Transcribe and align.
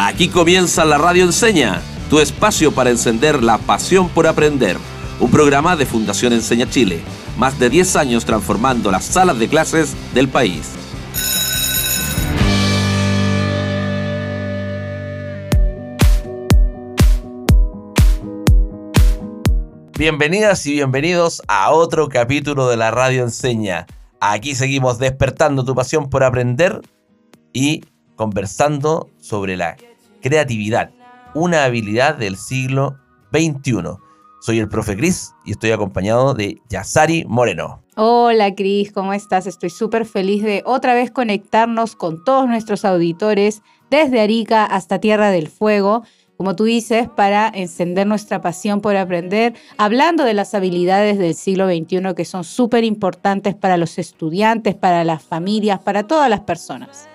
Aquí 0.00 0.28
comienza 0.28 0.84
la 0.84 0.96
Radio 0.96 1.24
Enseña, 1.24 1.82
tu 2.08 2.20
espacio 2.20 2.70
para 2.70 2.90
encender 2.90 3.42
la 3.42 3.58
pasión 3.58 4.08
por 4.08 4.28
aprender. 4.28 4.76
Un 5.18 5.28
programa 5.28 5.74
de 5.74 5.86
Fundación 5.86 6.32
Enseña 6.32 6.70
Chile, 6.70 7.00
más 7.36 7.58
de 7.58 7.68
10 7.68 7.96
años 7.96 8.24
transformando 8.24 8.92
las 8.92 9.04
salas 9.04 9.40
de 9.40 9.48
clases 9.48 9.96
del 10.14 10.28
país. 10.28 10.70
Bienvenidas 19.98 20.64
y 20.66 20.74
bienvenidos 20.74 21.42
a 21.48 21.72
otro 21.72 22.08
capítulo 22.08 22.68
de 22.68 22.76
la 22.76 22.92
Radio 22.92 23.24
Enseña. 23.24 23.88
Aquí 24.20 24.54
seguimos 24.54 25.00
despertando 25.00 25.64
tu 25.64 25.74
pasión 25.74 26.08
por 26.08 26.22
aprender 26.22 26.82
y 27.52 27.82
conversando 28.18 29.08
sobre 29.20 29.56
la 29.56 29.76
creatividad, 30.20 30.90
una 31.34 31.64
habilidad 31.64 32.16
del 32.16 32.36
siglo 32.36 32.96
XXI. 33.32 33.96
Soy 34.40 34.58
el 34.58 34.68
profe 34.68 34.96
Cris 34.96 35.32
y 35.46 35.52
estoy 35.52 35.70
acompañado 35.70 36.34
de 36.34 36.58
Yasari 36.68 37.24
Moreno. 37.26 37.82
Hola 37.96 38.54
Cris, 38.54 38.92
¿cómo 38.92 39.12
estás? 39.12 39.46
Estoy 39.46 39.70
súper 39.70 40.04
feliz 40.04 40.42
de 40.42 40.62
otra 40.66 40.94
vez 40.94 41.10
conectarnos 41.10 41.96
con 41.96 42.24
todos 42.24 42.46
nuestros 42.48 42.84
auditores 42.84 43.62
desde 43.88 44.20
Arica 44.20 44.64
hasta 44.64 45.00
Tierra 45.00 45.30
del 45.30 45.48
Fuego 45.48 46.02
como 46.36 46.54
tú 46.54 46.64
dices, 46.64 47.08
para 47.08 47.50
encender 47.52 48.06
nuestra 48.06 48.40
pasión 48.40 48.80
por 48.80 48.94
aprender, 48.94 49.54
hablando 49.76 50.22
de 50.22 50.34
las 50.34 50.54
habilidades 50.54 51.18
del 51.18 51.34
siglo 51.34 51.66
XXI 51.66 52.14
que 52.16 52.24
son 52.24 52.44
súper 52.44 52.84
importantes 52.84 53.56
para 53.56 53.76
los 53.76 53.98
estudiantes, 53.98 54.76
para 54.76 55.02
las 55.02 55.20
familias, 55.20 55.80
para 55.80 56.04
todas 56.04 56.30
las 56.30 56.38
personas. 56.38 57.08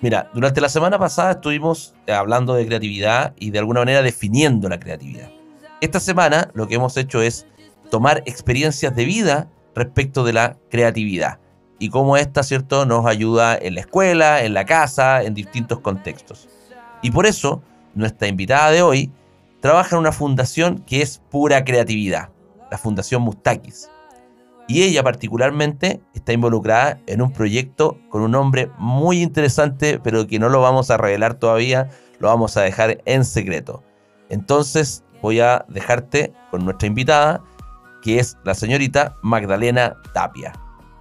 Mira, 0.00 0.30
durante 0.32 0.60
la 0.60 0.68
semana 0.68 0.98
pasada 0.98 1.32
estuvimos 1.32 1.94
eh, 2.06 2.12
hablando 2.12 2.54
de 2.54 2.66
creatividad 2.66 3.34
y 3.36 3.50
de 3.50 3.58
alguna 3.58 3.80
manera 3.80 4.00
definiendo 4.02 4.68
la 4.68 4.78
creatividad. 4.78 5.30
Esta 5.80 5.98
semana 5.98 6.50
lo 6.54 6.68
que 6.68 6.76
hemos 6.76 6.96
hecho 6.96 7.20
es 7.20 7.46
tomar 7.90 8.22
experiencias 8.26 8.94
de 8.94 9.04
vida 9.04 9.48
respecto 9.74 10.22
de 10.24 10.32
la 10.32 10.56
creatividad 10.70 11.40
y 11.80 11.90
cómo 11.90 12.16
esta, 12.16 12.42
¿cierto?, 12.42 12.86
nos 12.86 13.06
ayuda 13.06 13.56
en 13.56 13.74
la 13.74 13.80
escuela, 13.80 14.44
en 14.44 14.54
la 14.54 14.64
casa, 14.64 15.22
en 15.22 15.34
distintos 15.34 15.80
contextos. 15.80 16.48
Y 17.02 17.10
por 17.10 17.26
eso 17.26 17.62
nuestra 17.94 18.28
invitada 18.28 18.70
de 18.70 18.82
hoy 18.82 19.12
trabaja 19.60 19.96
en 19.96 20.00
una 20.00 20.12
fundación 20.12 20.78
que 20.80 21.02
es 21.02 21.20
pura 21.30 21.64
creatividad, 21.64 22.30
la 22.70 22.78
Fundación 22.78 23.22
Mustakis. 23.22 23.90
Y 24.68 24.82
ella 24.82 25.02
particularmente 25.02 26.00
está 26.14 26.34
involucrada 26.34 27.00
en 27.06 27.22
un 27.22 27.32
proyecto 27.32 27.98
con 28.10 28.20
un 28.20 28.32
nombre 28.32 28.70
muy 28.76 29.22
interesante, 29.22 29.98
pero 29.98 30.26
que 30.26 30.38
no 30.38 30.50
lo 30.50 30.60
vamos 30.60 30.90
a 30.90 30.98
revelar 30.98 31.34
todavía, 31.34 31.88
lo 32.18 32.28
vamos 32.28 32.56
a 32.58 32.62
dejar 32.62 33.00
en 33.06 33.24
secreto. 33.24 33.82
Entonces 34.28 35.04
voy 35.22 35.40
a 35.40 35.64
dejarte 35.68 36.34
con 36.50 36.66
nuestra 36.66 36.86
invitada, 36.86 37.42
que 38.02 38.18
es 38.18 38.36
la 38.44 38.54
señorita 38.54 39.16
Magdalena 39.22 39.96
Tapia. 40.12 40.52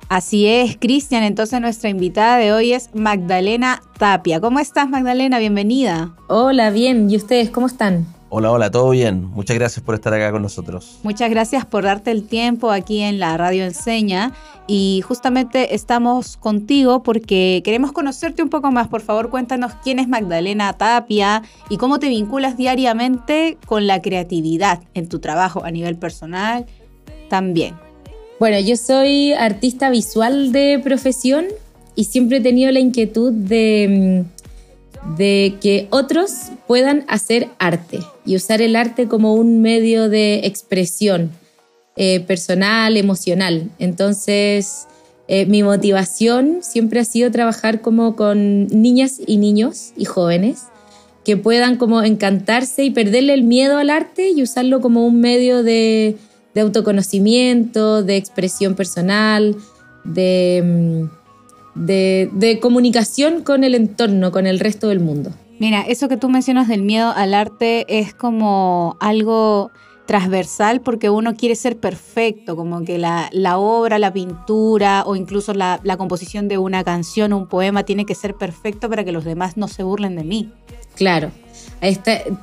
Así 0.07 0.47
es, 0.47 0.77
Cristian. 0.77 1.23
Entonces 1.23 1.59
nuestra 1.59 1.89
invitada 1.89 2.37
de 2.37 2.53
hoy 2.53 2.71
es 2.71 2.89
Magdalena 2.95 3.81
Tapia. 3.97 4.39
¿Cómo 4.39 4.59
estás, 4.59 4.89
Magdalena? 4.89 5.39
Bienvenida. 5.39 6.15
Hola, 6.29 6.69
bien. 6.69 7.11
¿Y 7.11 7.17
ustedes 7.17 7.49
cómo 7.49 7.67
están? 7.67 8.16
Hola, 8.29 8.51
hola, 8.51 8.69
todo 8.69 8.89
bien. 8.89 9.25
Muchas 9.31 9.55
gracias 9.57 9.85
por 9.85 9.95
estar 9.95 10.13
acá 10.13 10.33
con 10.33 10.41
nosotros. 10.41 10.99
Muchas 11.03 11.29
gracias 11.29 11.65
por 11.65 11.85
darte 11.85 12.11
el 12.11 12.27
tiempo 12.27 12.71
aquí 12.71 12.99
en 12.99 13.19
la 13.19 13.37
Radio 13.37 13.63
Enseña. 13.63 14.33
Y 14.67 15.01
justamente 15.07 15.73
estamos 15.75 16.35
contigo 16.35 17.03
porque 17.03 17.61
queremos 17.63 17.93
conocerte 17.93 18.43
un 18.43 18.49
poco 18.49 18.69
más. 18.69 18.89
Por 18.89 18.99
favor, 18.99 19.29
cuéntanos 19.29 19.71
quién 19.81 19.99
es 19.99 20.09
Magdalena 20.09 20.73
Tapia 20.73 21.41
y 21.69 21.77
cómo 21.77 21.99
te 21.99 22.09
vinculas 22.09 22.57
diariamente 22.57 23.57
con 23.65 23.87
la 23.87 24.01
creatividad 24.01 24.81
en 24.93 25.07
tu 25.07 25.19
trabajo 25.19 25.63
a 25.63 25.71
nivel 25.71 25.95
personal 25.95 26.65
también. 27.29 27.75
Bueno, 28.41 28.59
yo 28.59 28.75
soy 28.75 29.31
artista 29.31 29.89
visual 29.89 30.51
de 30.51 30.79
profesión 30.83 31.45
y 31.95 32.03
siempre 32.03 32.37
he 32.37 32.41
tenido 32.41 32.71
la 32.71 32.79
inquietud 32.79 33.31
de, 33.31 34.25
mm, 34.27 34.36
de 35.17 35.55
que 35.61 35.87
otros 35.89 36.31
puedan 36.67 37.05
hacer 37.07 37.47
arte 37.59 37.99
y 38.25 38.35
usar 38.35 38.61
el 38.61 38.75
arte 38.75 39.07
como 39.07 39.35
un 39.35 39.61
medio 39.61 40.09
de 40.09 40.45
expresión 40.45 41.31
eh, 41.95 42.19
personal, 42.21 42.97
emocional. 42.97 43.69
Entonces, 43.79 44.87
eh, 45.27 45.45
mi 45.45 45.63
motivación 45.63 46.59
siempre 46.61 46.99
ha 46.99 47.05
sido 47.05 47.31
trabajar 47.31 47.81
como 47.81 48.15
con 48.15 48.67
niñas 48.67 49.19
y 49.25 49.37
niños 49.37 49.93
y 49.97 50.05
jóvenes 50.05 50.63
que 51.25 51.35
puedan 51.35 51.75
como 51.75 52.03
encantarse 52.03 52.85
y 52.85 52.91
perderle 52.91 53.33
el 53.33 53.43
miedo 53.43 53.77
al 53.77 53.89
arte 53.89 54.29
y 54.29 54.41
usarlo 54.41 54.79
como 54.79 55.05
un 55.05 55.19
medio 55.19 55.61
de 55.61 56.17
de 56.57 56.61
autoconocimiento, 56.61 58.01
de 58.01 58.17
expresión 58.17 58.73
personal, 58.73 59.55
mm, 60.05 61.03
de, 61.77 62.29
de, 62.33 62.59
comunicación 62.59 63.43
con 63.43 63.63
el 63.63 63.75
entorno, 63.75 64.31
con 64.31 64.47
el 64.47 64.59
resto 64.59 64.89
del 64.89 64.99
mundo. 64.99 65.31
Mira, 65.59 65.81
eso 65.81 66.07
que 66.07 66.17
tú 66.17 66.29
mencionas 66.29 66.67
del 66.67 66.83
miedo 66.83 67.11
al 67.15 67.33
arte 67.33 67.85
es 67.87 68.13
como 68.13 68.97
algo 68.99 69.71
transversal 70.05 70.81
porque 70.81 71.09
uno 71.09 71.35
quiere 71.35 71.55
ser 71.55 71.77
perfecto, 71.77 72.55
como 72.55 72.83
que 72.83 72.97
la, 72.97 73.29
obra, 73.57 73.99
la 73.99 74.13
pintura 74.13 75.03
o 75.05 75.15
incluso 75.15 75.53
la, 75.53 75.79
la, 75.83 75.97
composición 75.97 76.47
de 76.47 76.57
una 76.57 76.83
canción 76.83 77.33
un 77.33 77.47
poema 77.47 77.83
tiene 77.83 78.05
que 78.05 78.15
ser 78.15 78.33
perfecto 78.33 78.89
para 78.89 79.03
que 79.03 79.11
los 79.11 79.25
demás 79.25 79.57
no 79.57 79.67
se 79.67 79.83
burlen 79.83 80.15
de 80.15 80.23
mí. 80.23 80.51
Claro, 80.95 81.31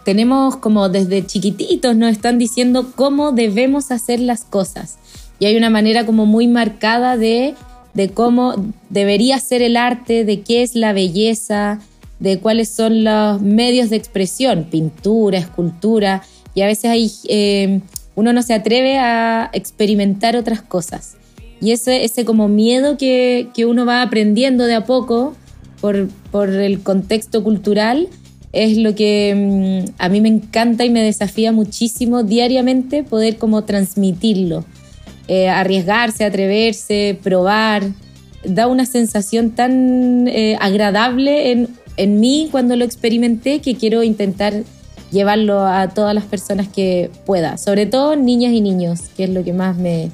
tenemos 0.04 0.56
como 0.56 0.88
desde 0.88 1.26
chiquititos 1.26 1.96
nos 1.96 2.12
están 2.12 2.38
diciendo 2.38 2.92
cómo 2.94 3.32
debemos 3.32 3.90
hacer 3.90 4.20
las 4.20 4.44
cosas. 4.44 4.98
Y 5.40 5.46
hay 5.46 5.56
una 5.56 5.70
manera 5.70 6.06
como 6.06 6.26
muy 6.26 6.46
marcada 6.46 7.16
de, 7.16 7.54
de 7.94 8.10
cómo 8.10 8.54
debería 8.90 9.38
ser 9.38 9.62
el 9.62 9.76
arte, 9.76 10.24
de 10.24 10.42
qué 10.42 10.62
es 10.62 10.74
la 10.74 10.92
belleza, 10.92 11.80
de 12.20 12.38
cuáles 12.38 12.68
son 12.68 13.04
los 13.04 13.40
medios 13.40 13.90
de 13.90 13.96
expresión, 13.96 14.64
pintura, 14.70 15.38
escultura. 15.38 16.22
Y 16.54 16.62
a 16.62 16.66
veces 16.66 16.90
hay, 16.90 17.12
eh, 17.28 17.80
uno 18.14 18.32
no 18.32 18.42
se 18.42 18.54
atreve 18.54 18.98
a 18.98 19.50
experimentar 19.52 20.36
otras 20.36 20.62
cosas. 20.62 21.16
Y 21.60 21.72
ese, 21.72 22.04
ese 22.04 22.24
como 22.24 22.48
miedo 22.48 22.96
que, 22.98 23.48
que 23.54 23.64
uno 23.64 23.86
va 23.86 24.02
aprendiendo 24.02 24.64
de 24.64 24.74
a 24.74 24.84
poco 24.84 25.34
por, 25.80 26.08
por 26.30 26.50
el 26.50 26.80
contexto 26.82 27.42
cultural, 27.42 28.08
es 28.54 28.78
lo 28.78 28.94
que 28.94 29.84
mm, 29.86 29.94
a 29.98 30.08
mí 30.08 30.20
me 30.20 30.28
encanta 30.28 30.84
y 30.84 30.90
me 30.90 31.02
desafía 31.02 31.52
muchísimo 31.52 32.22
diariamente 32.22 33.02
poder 33.02 33.36
como 33.36 33.64
transmitirlo, 33.64 34.64
eh, 35.28 35.48
arriesgarse, 35.48 36.24
atreverse, 36.24 37.18
probar, 37.22 37.84
da 38.44 38.66
una 38.66 38.86
sensación 38.86 39.50
tan 39.50 40.28
eh, 40.28 40.56
agradable 40.60 41.52
en, 41.52 41.68
en 41.96 42.20
mí 42.20 42.48
cuando 42.50 42.76
lo 42.76 42.84
experimenté 42.84 43.60
que 43.60 43.76
quiero 43.76 44.02
intentar 44.02 44.62
llevarlo 45.10 45.64
a 45.64 45.88
todas 45.88 46.14
las 46.14 46.24
personas 46.24 46.68
que 46.68 47.10
pueda, 47.24 47.56
sobre 47.56 47.86
todo 47.86 48.16
niñas 48.16 48.52
y 48.52 48.60
niños, 48.60 49.00
que 49.16 49.24
es 49.24 49.30
lo 49.30 49.44
que 49.44 49.52
más 49.52 49.76
me, 49.76 50.10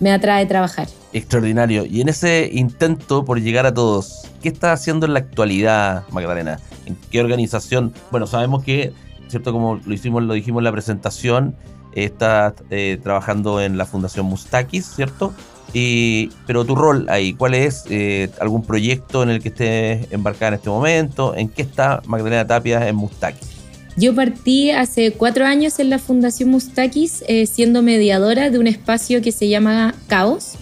me 0.00 0.10
atrae 0.10 0.44
trabajar. 0.46 0.88
Extraordinario. 1.12 1.86
Y 1.86 2.00
en 2.00 2.08
ese 2.08 2.50
intento 2.52 3.24
por 3.24 3.40
llegar 3.40 3.66
a 3.66 3.74
todos, 3.74 4.28
¿qué 4.42 4.48
está 4.48 4.72
haciendo 4.72 5.06
en 5.06 5.14
la 5.14 5.20
actualidad, 5.20 6.04
Magdalena? 6.10 6.60
¿En 6.86 6.96
qué 7.10 7.20
organización? 7.20 7.92
Bueno, 8.10 8.26
sabemos 8.26 8.62
que, 8.64 8.92
¿cierto? 9.28 9.52
Como 9.52 9.76
lo 9.84 9.94
hicimos, 9.94 10.22
lo 10.22 10.34
dijimos 10.34 10.60
en 10.60 10.64
la 10.64 10.72
presentación, 10.72 11.56
está 11.94 12.54
eh, 12.70 12.98
trabajando 13.02 13.60
en 13.60 13.76
la 13.76 13.86
Fundación 13.86 14.26
Mustakis, 14.26 14.86
¿cierto? 14.86 15.32
Y, 15.72 16.30
pero 16.46 16.64
tu 16.64 16.74
rol 16.74 17.06
ahí, 17.08 17.32
¿cuál 17.34 17.54
es? 17.54 17.84
Eh, 17.90 18.28
¿Algún 18.40 18.64
proyecto 18.64 19.22
en 19.22 19.30
el 19.30 19.40
que 19.42 19.48
estés 19.50 20.06
embarcada 20.10 20.48
en 20.48 20.54
este 20.54 20.70
momento? 20.70 21.34
¿En 21.36 21.48
qué 21.48 21.62
está 21.62 22.02
Magdalena 22.06 22.46
Tapia 22.46 22.88
en 22.88 22.96
Mustakis? 22.96 23.48
Yo 23.96 24.14
partí 24.14 24.70
hace 24.70 25.12
cuatro 25.12 25.44
años 25.44 25.78
en 25.78 25.90
la 25.90 25.98
Fundación 25.98 26.50
Mustakis 26.50 27.24
eh, 27.28 27.46
siendo 27.46 27.82
mediadora 27.82 28.50
de 28.50 28.58
un 28.58 28.66
espacio 28.66 29.20
que 29.22 29.32
se 29.32 29.48
llama 29.48 29.94
Caos, 30.06 30.54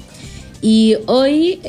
y 0.60 0.96
hoy 1.06 1.60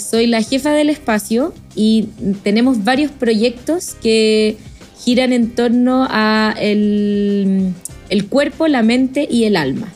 soy 0.00 0.26
la 0.26 0.42
jefa 0.42 0.72
del 0.72 0.90
espacio 0.90 1.54
y 1.76 2.08
tenemos 2.42 2.82
varios 2.82 3.12
proyectos 3.12 3.94
que 4.02 4.56
giran 5.04 5.32
en 5.32 5.54
torno 5.54 6.06
a 6.10 6.54
el, 6.58 7.74
cuerpo, 8.28 8.68
la 8.68 8.82
mente 8.82 9.26
y 9.30 9.44
el 9.44 9.56
alma. 9.56 9.92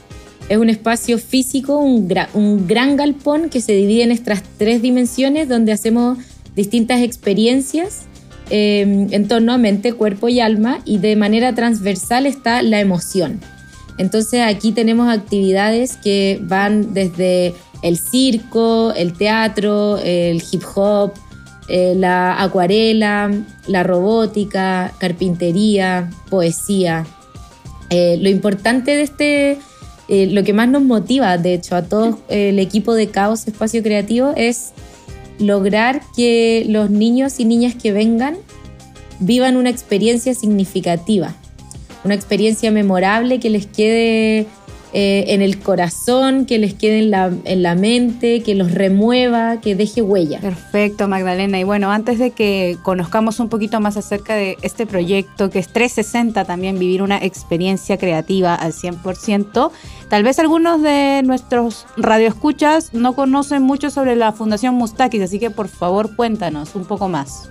Es 0.49 0.57
un 0.57 0.71
espacio 0.71 1.19
físico, 1.19 1.79
un, 1.79 2.09
un 2.35 2.67
gran 2.67 2.97
galpón 2.97 3.51
que 3.51 3.61
se 3.61 3.73
divide 3.73 4.03
en 4.03 4.13
estas 4.13 4.43
tres 4.57 4.81
dimensiones 4.81 5.49
donde 5.49 5.73
hacemos 5.73 6.19
distintas 6.57 7.03
experiencias 7.03 8.07
eh, 8.51 9.07
en 9.11 9.29
torno 9.29 9.53
a 9.53 9.59
mente, 9.59 9.93
cuerpo 9.93 10.29
y 10.29 10.41
alma 10.41 10.81
y 10.85 10.99
de 10.99 11.17
manera 11.17 11.55
transversal 11.55 12.27
está 12.27 12.63
la 12.63 12.81
emoción. 12.81 13.41
Entonces 13.99 14.41
aquí 14.43 14.73
tenemos 14.73 15.09
actividades 15.13 15.97
que 15.97 16.39
van 16.43 16.95
desde 16.95 17.55
el 17.83 17.99
circo, 17.99 18.93
el 18.95 19.13
teatro, 19.13 19.99
el 19.99 20.43
hip 20.51 20.63
hop, 20.75 21.13
eh, 21.69 21.95
la 21.95 22.43
acuarela, 22.43 23.31
la 23.67 23.83
robótica, 23.83 24.93
carpintería, 24.99 26.09
poesía. 26.31 27.05
Eh, 27.91 28.19
lo 28.21 28.29
importante 28.29 28.97
de 28.97 29.03
este, 29.03 29.59
eh, 30.09 30.27
lo 30.27 30.45
que 30.45 30.53
más 30.53 30.69
nos 30.69 30.83
motiva, 30.83 31.39
de 31.39 31.55
hecho, 31.55 31.77
a 31.77 31.83
todo 31.83 32.19
el 32.29 32.59
equipo 32.59 32.95
de 32.95 33.09
Caos 33.09 33.47
Espacio 33.47 33.83
Creativo 33.83 34.33
es 34.37 34.73
lograr 35.39 36.03
que 36.17 36.65
los 36.69 36.91
niños 36.91 37.41
y 37.41 37.45
niñas 37.45 37.75
que 37.75 37.93
vengan 37.93 38.37
vivan 39.21 39.57
una 39.57 39.71
experiencia 39.71 40.35
significativa, 40.35 41.35
una 42.05 42.15
experiencia 42.15 42.71
memorable 42.71 43.41
que 43.41 43.51
les 43.51 43.67
quede 43.67 44.47
eh, 44.95 45.25
en 45.29 45.43
el 45.43 45.59
corazón, 45.59 46.47
que 46.47 46.59
les 46.59 46.73
quede 46.73 47.01
en 47.01 47.11
la, 47.11 47.31
en 47.45 47.63
la 47.63 47.75
mente, 47.75 48.43
que 48.43 48.55
los 48.55 48.73
remueva, 48.73 49.61
que 49.61 49.75
deje 49.75 50.01
huella. 50.01 50.41
Perfecto, 50.41 51.09
Magdalena. 51.09 51.61
Y 51.61 51.65
bueno, 51.65 51.91
antes 51.91 52.19
de 52.19 52.31
que 52.31 52.79
conozcamos 52.83 53.39
un 53.39 53.51
poquito 53.51 53.81
más 53.81 53.99
acerca 53.99 54.35
de 54.35 54.57
este 54.63 54.87
proyecto, 54.87 55.51
que 55.51 55.59
es 55.59 55.69
360 55.69 56.47
también, 56.47 56.79
vivir 56.79 57.03
una 57.03 57.19
experiencia 57.19 57.99
creativa 57.99 58.55
al 58.55 58.73
100%, 58.73 59.71
tal 60.09 60.23
vez 60.23 60.39
algunos 60.39 60.81
de 60.81 61.23
nuestros 61.23 61.85
radioescuchas 61.99 62.95
no 62.95 63.15
conocen 63.15 63.63
mucho 63.63 63.91
sobre 63.91 64.17
la 64.17 64.33
Fundación 64.33 64.75
Mustakis, 64.75 65.21
así 65.21 65.39
que 65.39 65.51
por 65.51 65.69
favor 65.69 66.17
cuéntanos 66.17 66.75
un 66.75 66.87
poco 66.87 67.09
más. 67.09 67.51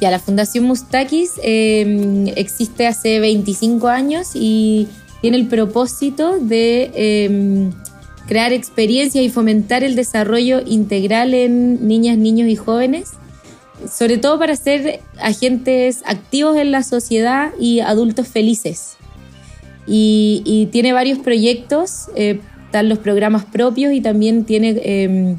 Ya, 0.00 0.10
la 0.10 0.18
Fundación 0.18 0.64
Mustakis 0.64 1.32
eh, 1.42 2.32
existe 2.36 2.86
hace 2.86 3.20
25 3.20 3.88
años 3.88 4.30
y 4.34 4.88
tiene 5.20 5.36
el 5.36 5.46
propósito 5.46 6.38
de 6.38 6.90
em, 6.94 7.72
crear 8.26 8.52
experiencias 8.52 9.24
y 9.24 9.28
fomentar 9.28 9.84
el 9.84 9.96
desarrollo 9.96 10.60
integral 10.64 11.34
en 11.34 11.86
niñas, 11.86 12.16
niños 12.16 12.48
y 12.48 12.56
jóvenes, 12.56 13.10
sobre 13.90 14.18
todo 14.18 14.38
para 14.38 14.56
ser 14.56 15.00
agentes 15.20 16.02
activos 16.04 16.56
en 16.56 16.70
la 16.70 16.82
sociedad 16.82 17.52
y 17.58 17.80
adultos 17.80 18.28
felices. 18.28 18.96
Y, 19.86 20.68
tiene 20.70 20.92
varios 20.92 21.18
proyectos, 21.18 22.08
eh, 22.14 22.40
están 22.66 22.88
los 22.88 22.98
programas 22.98 23.44
propios 23.44 23.92
y 23.92 24.00
también 24.00 24.44
tiene 24.44 24.80
em, 24.84 25.36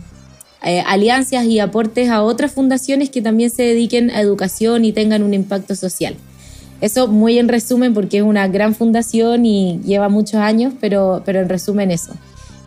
eh, 0.63 0.83
alianzas 0.85 1.45
y 1.45 1.59
aportes 1.59 2.09
a 2.09 2.23
otras 2.23 2.51
fundaciones 2.51 3.09
que 3.09 3.21
también 3.21 3.49
se 3.49 3.63
dediquen 3.63 4.11
a 4.11 4.19
educación 4.19 4.83
y 4.83 4.91
tengan 4.91 5.23
un 5.23 5.33
impacto 5.33 5.75
social. 5.75 6.15
Eso 6.81 7.07
muy 7.07 7.37
en 7.37 7.47
resumen 7.47 7.93
porque 7.93 8.17
es 8.17 8.23
una 8.23 8.47
gran 8.47 8.73
fundación 8.73 9.45
y 9.45 9.79
lleva 9.83 10.09
muchos 10.09 10.35
años, 10.35 10.73
pero, 10.81 11.21
pero 11.23 11.39
en 11.39 11.47
resumen 11.47 11.91
eso. 11.91 12.13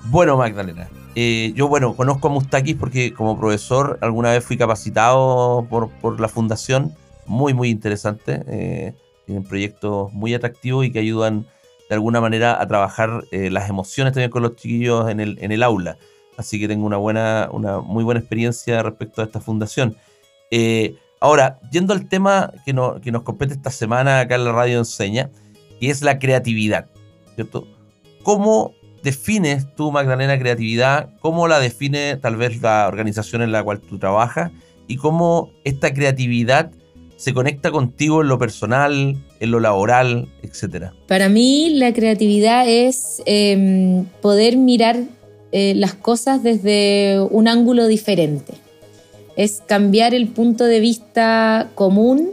Bueno, 0.05 0.37
Magdalena, 0.37 0.89
eh, 1.17 1.53
yo 1.57 1.67
bueno, 1.67 1.95
conozco 1.95 2.29
a 2.29 2.31
Mustakis 2.31 2.77
porque 2.77 3.13
como 3.13 3.39
profesor 3.39 3.99
alguna 4.03 4.31
vez 4.31 4.45
fui 4.45 4.57
capacitado 4.57 5.67
por, 5.69 6.21
la 6.21 6.29
fundación, 6.29 6.95
muy 7.27 7.55
muy 7.55 7.71
interesante, 7.71 8.43
eh, 8.47 8.95
tienen 9.27 9.45
proyectos 9.45 10.13
muy 10.13 10.35
atractivos 10.35 10.85
y 10.85 10.93
que 10.93 11.01
ayudan 11.01 11.47
de 11.89 11.95
alguna 11.95 12.21
manera 12.21 12.61
a 12.61 12.69
trabajar 12.69 13.25
eh, 13.33 13.51
las 13.51 13.69
emociones 13.69 14.13
también 14.13 14.31
con 14.31 14.43
los 14.43 14.57
chiquillos 14.57 15.09
en 15.11 15.21
el, 15.21 15.39
en 15.41 15.51
el 15.51 15.63
aula. 15.63 15.99
Así 16.37 16.61
que 16.61 16.69
tengo 16.69 16.87
una 16.87 16.97
buena, 16.97 17.49
una 17.53 17.81
muy 17.81 18.05
buena 18.05 18.21
experiencia 18.21 18.83
respecto 18.83 19.23
a 19.23 19.25
esta 19.25 19.41
fundación. 19.41 19.97
Ahora, 21.25 21.59
yendo 21.73 21.95
al 21.95 22.07
tema 22.07 22.53
que, 22.67 22.75
que 23.03 23.11
nos 23.11 23.23
compete 23.23 23.55
esta 23.55 23.71
semana 23.71 24.21
acá 24.21 24.35
en 24.35 24.45
la 24.45 24.53
radio 24.53 24.77
enseña, 24.77 25.31
que 25.81 25.89
es 25.89 26.03
la 26.03 26.19
creatividad. 26.19 26.91
¿Cómo 28.23 28.75
defines 29.03 29.75
tú, 29.75 29.91
Magdalena, 29.91 30.39
creatividad? 30.39 31.09
¿Cómo 31.21 31.49
la 31.49 31.61
define 31.61 32.19
tal 32.19 32.37
vez 32.37 32.61
la 32.61 32.87
organización 32.89 33.41
en 33.41 33.53
la 33.53 33.63
cual 33.63 33.81
tú 33.81 33.99
trabajas? 33.99 34.53
¿Y 34.87 34.97
cómo 34.97 35.51
esta 35.65 35.95
creatividad 35.95 36.71
se 37.17 37.33
conecta 37.33 37.71
contigo 37.71 38.21
en 38.21 38.29
lo 38.29 38.39
personal, 38.39 39.17
en 39.41 39.51
lo 39.51 39.61
laboral, 39.61 40.29
etcétera? 40.43 40.93
Para 41.09 41.31
mí 41.31 41.71
la 41.71 41.95
creatividad 41.95 42.69
es 42.69 43.23
em, 43.25 44.05
poder 44.21 44.59
mirar 44.59 44.99
eh, 45.53 45.73
las 45.75 45.95
cosas 45.95 46.43
desde 46.43 47.19
un 47.31 47.49
ángulo 47.49 47.87
diferente 47.87 48.63
es 49.37 49.63
cambiar 49.67 50.15
el 50.15 50.29
punto 50.29 50.65
de 50.65 50.81
vista 50.81 51.71
común 51.75 52.31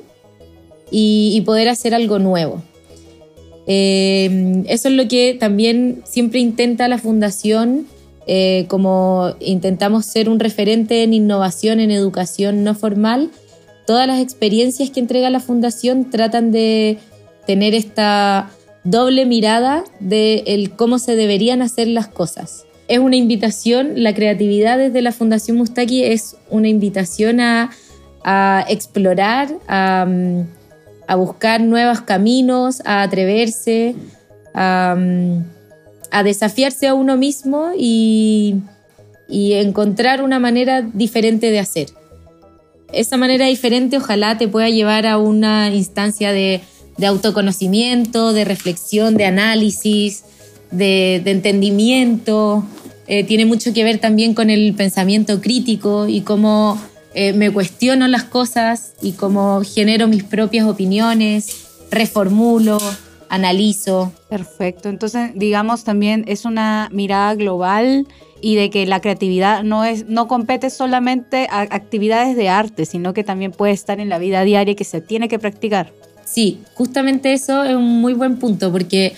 y, 0.92 1.42
poder 1.46 1.70
hacer 1.70 1.96
algo 1.96 2.20
nuevo. 2.20 2.62
Eh, 3.66 4.64
eso 4.68 4.90
es 4.90 4.96
lo 4.96 5.08
que 5.08 5.36
también 5.40 6.02
siempre 6.04 6.40
intenta 6.40 6.88
la 6.88 6.98
fundación, 6.98 7.88
eh, 8.28 8.66
como 8.68 9.34
intentamos 9.40 10.06
ser 10.06 10.30
un 10.30 10.40
referente 10.40 11.04
en 11.04 11.14
innovación 11.14 11.80
en 11.80 11.92
educación 11.92 12.64
no 12.64 12.76
formal. 12.76 13.32
Todas 13.88 14.06
las 14.08 14.22
experiencias 14.22 14.90
que 14.90 15.00
entrega 15.00 15.30
la 15.30 15.40
fundación 15.40 16.10
tratan 16.10 16.52
de 16.52 16.98
tener 17.48 17.74
esta 17.74 18.52
doble 18.84 19.26
mirada 19.26 19.84
de 20.00 20.72
cómo 20.76 21.00
se 21.00 21.16
deberían 21.16 21.62
hacer 21.62 21.88
las 21.88 22.08
cosas 22.08 22.66
es 22.92 23.00
una 23.00 23.16
invitación, 23.16 24.04
la 24.04 24.14
creatividad 24.14 24.78
desde 24.78 25.02
la 25.02 25.14
Fundación 25.14 25.56
Mustaki 25.56 26.04
es 26.04 26.36
una 26.50 26.68
invitación 26.68 27.40
a, 27.40 27.70
explorar, 28.68 29.48
mm, 29.50 30.42
a, 31.08 31.16
buscar 31.16 31.62
nuevos 31.62 32.02
caminos, 32.02 32.82
a 32.84 33.04
atreverse, 33.04 33.96
mm, 34.54 35.38
a, 36.12 36.24
desafiarse 36.24 36.90
a 36.90 36.94
uno 36.94 37.16
mismo 37.16 37.70
y, 37.78 38.62
encontrar 39.30 40.22
una 40.22 40.40
manera 40.40 40.82
diferente 40.82 41.50
de 41.50 41.60
hacer. 41.60 41.88
Esa 42.92 43.16
manera 43.16 43.46
diferente 43.46 43.96
ojalá 43.96 44.38
te 44.38 44.50
pueda 44.50 44.68
llevar 44.68 45.08
a 45.08 45.18
una 45.18 45.74
instancia 45.74 46.34
de, 46.34 46.60
autoconocimiento, 47.08 48.34
de 48.34 48.44
reflexión, 48.44 49.16
de 49.16 49.24
análisis, 49.24 50.26
de, 50.72 51.22
de 51.24 51.32
entendimiento, 51.32 52.66
eh, 53.08 53.24
tiene 53.26 53.46
mucho 53.46 53.74
que 53.74 53.84
ver 53.84 54.00
también 54.00 54.34
con 54.34 54.50
el 54.50 54.74
pensamiento 54.74 55.42
crítico 55.42 56.08
y 56.08 56.22
cómo 56.22 56.80
eh, 57.14 57.34
me 57.34 57.52
cuestiono 57.52 58.08
las 58.08 58.24
cosas 58.24 58.94
y 59.02 59.12
cómo 59.12 59.64
genero 59.66 60.08
mis 60.08 60.24
propias 60.24 60.66
opiniones, 60.66 61.68
reformulo, 61.92 62.80
analizo. 63.28 64.14
Perfecto, 64.30 64.88
entonces 64.88 65.32
digamos 65.36 65.84
también 65.84 66.24
es 66.28 66.46
una 66.46 66.88
mirada 66.94 67.36
global 67.36 68.08
y 68.40 68.56
de 68.56 68.70
que 68.70 68.86
la 68.86 69.02
creatividad 69.02 69.64
no 69.64 69.84
es 69.84 70.08
no 70.08 70.30
compete 70.30 70.70
solamente 70.70 71.48
a 71.52 71.62
actividades 71.62 72.38
de 72.38 72.48
arte, 72.48 72.86
sino 72.86 73.14
que 73.14 73.26
también 73.26 73.52
puede 73.52 73.74
estar 73.74 74.00
en 74.00 74.08
la 74.08 74.20
vida 74.20 74.44
diaria 74.44 74.76
que 74.76 74.86
se 74.86 75.02
tiene 75.02 75.28
que 75.28 75.38
practicar. 75.38 75.92
Sí, 76.24 76.62
justamente 76.76 77.34
eso 77.34 77.66
es 77.66 77.76
un 77.76 78.00
muy 78.00 78.14
buen 78.14 78.38
punto 78.38 78.72
porque 78.72 79.14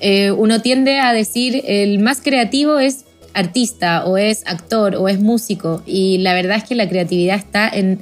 eh, 0.00 0.30
uno 0.30 0.60
tiende 0.60 0.98
a 0.98 1.12
decir 1.12 1.62
el 1.66 1.98
más 1.98 2.20
creativo 2.20 2.78
es 2.78 3.04
artista 3.34 4.04
o 4.04 4.16
es 4.16 4.46
actor 4.46 4.94
o 4.96 5.08
es 5.08 5.20
músico 5.20 5.82
y 5.86 6.18
la 6.18 6.34
verdad 6.34 6.58
es 6.58 6.64
que 6.64 6.74
la 6.74 6.88
creatividad 6.88 7.36
está 7.36 7.68
en, 7.68 8.00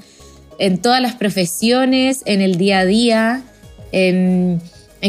todas 0.81 1.01
las 1.01 1.15
profesiones, 1.15 2.23
en 2.25 2.41
el 2.41 2.57
día 2.57 2.81
a 2.81 2.85
día, 2.85 3.43
en, 3.91 4.61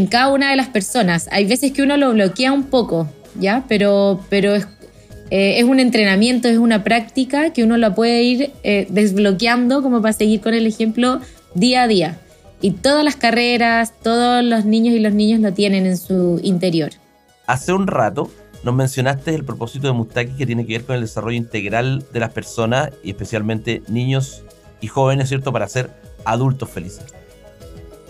cada 0.10 0.30
una 0.30 0.50
de 0.50 0.56
las 0.56 0.68
personas. 0.70 1.28
Hay 1.32 1.46
veces 1.46 1.72
que 1.72 1.84
uno 1.84 1.96
lo 1.96 2.12
bloquea 2.12 2.52
un 2.52 2.64
poco, 2.64 3.08
¿ya? 3.40 3.64
Pero, 3.68 4.26
pero 4.30 4.56
es, 4.56 4.66
eh, 5.30 5.60
es 5.60 5.66
un 5.66 5.80
entrenamiento, 5.80 6.48
es 6.48 6.58
una 6.58 6.84
práctica 6.84 7.54
que 7.54 7.64
uno 7.64 7.78
la 7.78 7.94
puede 7.94 8.24
ir 8.24 8.52
eh, 8.64 8.88
desbloqueando 8.90 9.84
como 9.84 10.02
para 10.02 10.14
seguir 10.14 10.42
con 10.42 10.56
el 10.56 10.66
ejemplo 10.66 11.22
día 11.54 11.84
a 11.84 11.88
día. 11.88 12.20
Y 12.64 12.72
todas 12.72 13.04
las 13.04 13.18
carreras, 13.18 13.92
todos 14.02 14.42
los 14.42 14.64
niños 14.64 14.96
y 14.96 15.00
los 15.00 15.14
niños 15.14 15.42
lo 15.42 15.52
tienen 15.52 15.86
en 15.86 15.98
su 15.98 16.40
interior. 16.44 16.92
Hace 17.46 17.74
un 17.74 17.88
rato 17.88 18.32
nos 18.64 18.74
mencionaste 18.74 19.36
el 19.36 19.44
propósito 19.44 19.88
de 19.88 19.94
Mustaki 19.94 20.32
que 20.38 20.46
tiene 20.46 20.66
que 20.66 20.78
ver 20.78 20.86
con 20.86 20.96
el 20.96 21.02
desarrollo 21.02 21.36
integral 21.36 22.06
de 22.14 22.22
las 22.22 22.32
personas 22.32 22.92
y 23.04 23.10
especialmente 23.10 23.84
niños 23.90 24.44
y 24.80 24.88
jóvenes, 24.88 25.28
¿cierto? 25.28 25.52
Para 25.52 25.68
ser 25.68 25.90
adultos 26.24 26.70
felices. 26.70 27.04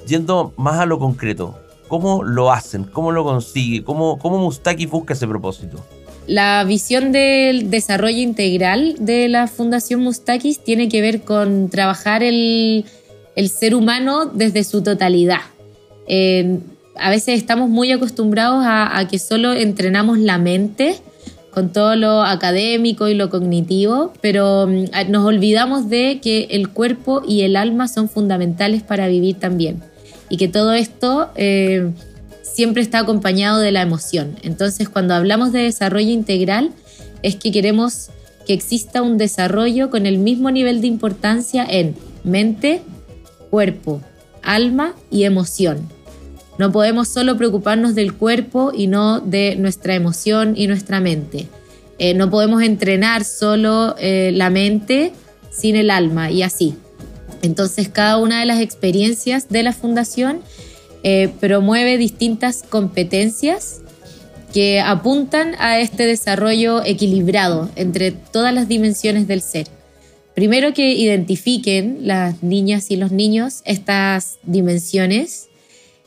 Yendo 0.05 0.53
más 0.55 0.79
a 0.79 0.85
lo 0.85 0.99
concreto, 0.99 1.57
¿cómo 1.87 2.23
lo 2.23 2.51
hacen? 2.51 2.83
¿Cómo 2.83 3.11
lo 3.11 3.23
consigue? 3.23 3.83
¿Cómo, 3.83 4.19
cómo 4.19 4.37
Mustaki 4.37 4.85
busca 4.85 5.15
ese 5.15 5.27
propósito? 5.27 5.83
La 6.27 6.63
visión 6.63 7.11
del 7.11 7.71
desarrollo 7.71 8.19
integral 8.19 8.97
de 8.99 9.27
la 9.29 9.47
Fundación 9.47 10.01
Mustakis 10.01 10.63
tiene 10.63 10.87
que 10.87 11.01
ver 11.01 11.21
con 11.23 11.69
trabajar 11.69 12.21
el, 12.23 12.85
ser 13.49 13.75
humano 13.75 14.25
desde 14.25 14.63
su 14.63 14.83
totalidad. 14.83 15.41
Eh, 16.07 16.59
a 16.95 17.09
veces 17.09 17.37
estamos 17.37 17.69
muy 17.69 17.91
acostumbrados 17.91 18.63
a, 18.65 19.07
que 19.09 19.19
solo 19.19 19.53
entrenamos 19.53 20.19
la 20.19 20.37
mente 20.37 20.97
con 21.51 21.71
todo 21.71 21.95
lo 21.95 22.23
académico 22.23 23.07
y 23.07 23.13
lo 23.13 23.29
cognitivo, 23.29 24.13
pero 24.21 24.67
mm, 24.67 25.09
nos 25.09 25.25
olvidamos 25.25 25.89
de 25.89 26.19
que 26.21 26.47
el 26.51 26.69
cuerpo 26.69 27.21
y 27.27 27.41
el 27.41 27.55
alma 27.55 27.87
son 27.87 28.09
fundamentales 28.09 28.83
para 28.83 29.07
vivir 29.07 29.39
también 29.39 29.81
y 30.29 30.37
que 30.37 30.47
todo 30.47 30.73
esto 30.73 31.29
eh, 31.35 31.91
siempre 32.41 32.81
está 32.81 32.99
acompañado 32.99 33.59
de 33.59 33.71
la 33.71 33.81
emoción. 33.81 34.35
Entonces, 34.41 34.89
cuando 34.89 35.13
hablamos 35.13 35.51
de 35.51 35.63
desarrollo 35.63 36.09
integral, 36.09 36.71
es 37.21 37.35
que 37.35 37.51
queremos 37.51 38.09
que 38.45 38.53
exista 38.53 39.01
un 39.01 39.17
desarrollo 39.17 39.89
con 39.89 40.05
el 40.05 40.17
mismo 40.17 40.51
nivel 40.51 40.81
de 40.81 40.87
importancia 40.87 41.65
en 41.67 41.95
mente, 42.23 42.81
cuerpo, 43.53 44.01
alma 44.41 44.95
y 45.11 45.25
emoción. 45.25 45.87
No 46.57 46.71
podemos 46.71 47.07
solo 47.07 47.37
preocuparnos 47.37 47.93
del 47.93 48.15
cuerpo 48.15 48.71
y 48.75 48.87
no 48.87 49.19
de 49.19 49.55
nuestra 49.57 49.93
emoción 49.93 50.55
y 50.57 50.65
nuestra 50.65 50.99
mente. 50.99 51.47
Eh, 51.99 52.15
no 52.15 52.31
podemos 52.31 52.63
entrenar 52.63 53.23
solo 53.23 53.93
eh, 53.99 54.31
la 54.33 54.49
mente 54.49 55.11
sin 55.51 55.75
el 55.75 55.91
alma 55.91 56.31
y 56.31 56.41
así. 56.41 56.73
Entonces 57.43 57.89
cada 57.89 58.17
una 58.17 58.39
de 58.39 58.47
las 58.47 58.59
experiencias 58.59 59.49
de 59.49 59.61
la 59.61 59.71
fundación 59.71 60.39
eh, 61.03 61.31
promueve 61.39 61.99
distintas 61.99 62.63
competencias 62.67 63.81
que 64.51 64.81
apuntan 64.81 65.53
a 65.59 65.77
este 65.77 66.07
desarrollo 66.07 66.83
equilibrado 66.83 67.69
entre 67.75 68.13
todas 68.13 68.51
las 68.51 68.67
dimensiones 68.67 69.27
del 69.27 69.41
ser. 69.41 69.67
Primero 70.35 70.73
que 70.73 70.93
identifiquen 70.93 71.99
las 72.07 72.41
niñas 72.41 72.89
y 72.89 72.95
los 72.95 73.11
niños 73.11 73.61
estas 73.65 74.39
dimensiones 74.43 75.49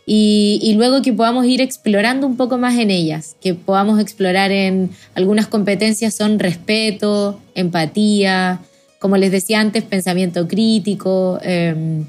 y, 0.09 0.75
luego 0.77 1.03
que 1.03 1.13
podamos 1.13 1.47
ir 1.47 1.61
explorando 1.61 2.29
un 2.29 2.37
poco 2.37 2.59
más 2.59 2.79
en 2.79 2.93
ellas, 2.93 3.37
que 3.41 3.55
podamos 3.55 3.99
explorar 3.99 4.53
en 4.53 4.91
algunas 5.15 5.49
competencias 5.49 6.15
son 6.15 6.39
respeto, 6.39 7.41
empatía, 7.57 8.61
como 9.01 9.17
les 9.17 9.33
decía 9.33 9.61
antes, 9.61 9.83
pensamiento 9.83 10.47
crítico, 10.47 11.41
em, 11.43 12.07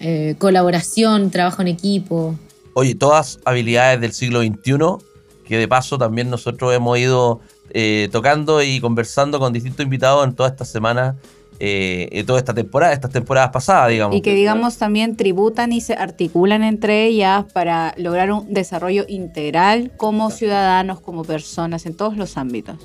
eh, 0.00 0.34
colaboración, 0.36 1.30
trabajo 1.30 1.62
en 1.62 1.68
equipo. 1.68 2.38
Oye, 2.74 2.94
todas 2.94 3.38
habilidades 3.46 4.02
del 4.02 4.12
siglo 4.12 4.42
XXI, 4.42 4.98
que 5.46 5.56
de 5.56 5.66
paso 5.66 5.96
también 5.96 6.28
nosotros 6.28 6.74
hemos 6.74 6.98
ido 6.98 7.40
eh, 7.70 8.08
tocando 8.12 8.62
y 8.62 8.80
conversando 8.80 9.38
con 9.38 9.52
distintos 9.52 9.84
invitados 9.84 10.26
en 10.26 10.34
toda 10.34 10.48
esta 10.48 10.64
semana 10.64 11.16
eh, 11.60 12.24
toda 12.26 12.38
esta 12.40 12.52
temporada, 12.52 12.92
estas 12.92 13.12
temporadas 13.12 13.50
pasadas, 13.50 13.90
digamos. 13.90 14.16
Y 14.16 14.22
que, 14.22 14.34
digamos, 14.34 14.76
también 14.76 15.16
tributan 15.16 15.72
y 15.72 15.80
se 15.80 15.94
articulan 15.94 16.64
entre 16.64 17.06
ellas 17.06 17.44
para 17.52 17.94
lograr 17.96 18.32
un 18.32 18.52
desarrollo 18.52 19.04
integral 19.08 19.92
como 19.96 20.30
ciudadanos, 20.30 21.00
como 21.00 21.24
personas, 21.24 21.86
en 21.86 21.94
todos 21.94 22.16
los 22.16 22.36
ámbitos. 22.36 22.76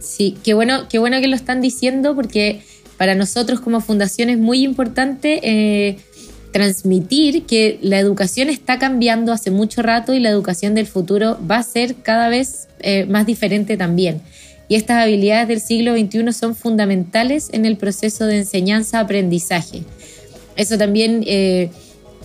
Sí, 0.00 0.36
qué 0.42 0.54
bueno, 0.54 0.88
qué 0.88 0.98
bueno 0.98 1.20
que 1.20 1.28
lo 1.28 1.36
están 1.36 1.60
diciendo 1.60 2.14
porque 2.14 2.62
para 2.96 3.14
nosotros 3.14 3.60
como 3.60 3.80
fundación 3.80 4.30
es 4.30 4.38
muy 4.38 4.64
importante 4.64 5.40
eh, 5.42 5.98
transmitir 6.52 7.44
que 7.44 7.78
la 7.82 7.98
educación 7.98 8.48
está 8.48 8.78
cambiando 8.78 9.32
hace 9.32 9.50
mucho 9.50 9.82
rato 9.82 10.14
y 10.14 10.20
la 10.20 10.30
educación 10.30 10.74
del 10.74 10.86
futuro 10.86 11.38
va 11.48 11.56
a 11.56 11.62
ser 11.62 11.96
cada 11.96 12.28
vez 12.28 12.68
eh, 12.80 13.06
más 13.06 13.26
diferente 13.26 13.76
también 13.76 14.22
y 14.68 14.74
estas 14.74 15.02
habilidades 15.02 15.48
del 15.48 15.60
siglo 15.60 15.96
XXI 15.96 16.32
son 16.32 16.54
fundamentales 16.54 17.50
en 17.52 17.64
el 17.66 17.76
proceso 17.76 18.26
de 18.26 18.38
enseñanza-aprendizaje. 18.38 19.82
Eso 20.56 20.78
también, 20.78 21.22
eh, 21.26 21.70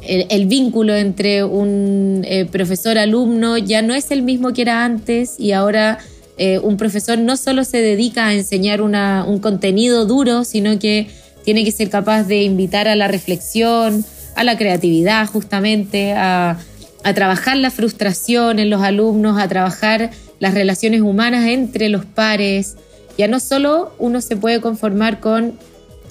el, 0.02 0.48
vínculo 0.48 0.96
entre 0.96 1.44
un 1.44 2.24
eh, 2.26 2.46
profesor-alumno 2.46 3.58
ya 3.58 3.82
no 3.82 3.94
es 3.94 4.10
el 4.10 4.24
mismo 4.24 4.54
que 4.54 4.64
era 4.64 4.84
antes 4.84 5.40
y 5.40 5.52
ahora 5.52 6.00
eh, 6.38 6.58
un 6.58 6.78
profesor 6.78 7.20
no 7.20 7.38
solo 7.38 7.64
se 7.64 7.78
dedica 7.78 8.28
a 8.28 8.34
enseñar 8.34 8.82
un 8.82 9.40
contenido 9.40 10.06
duro, 10.06 10.44
sino 10.44 10.80
que 10.80 11.08
tiene 11.44 11.64
que 11.64 11.72
ser 11.72 11.90
capaz 11.90 12.24
de 12.24 12.44
invitar 12.44 12.88
a 12.88 12.96
la 12.96 13.08
reflexión, 13.08 14.06
a 14.36 14.44
la 14.44 14.58
creatividad 14.58 15.28
justamente, 15.28 16.14
a, 16.14 16.58
a 17.04 17.14
trabajar 17.14 17.58
la 17.58 17.72
frustración 17.72 18.60
en 18.60 18.70
los 18.70 18.82
alumnos, 18.82 19.40
a 19.40 19.48
trabajar 19.48 20.12
las 20.40 20.54
relaciones 20.54 21.02
humanas 21.02 21.48
entre 21.48 21.90
los 21.90 22.06
pares. 22.06 22.76
Ya 23.18 23.28
no 23.28 23.40
solo 23.40 23.94
uno 24.00 24.22
se 24.22 24.36
puede 24.36 24.62
conformar 24.62 25.20
con 25.20 25.54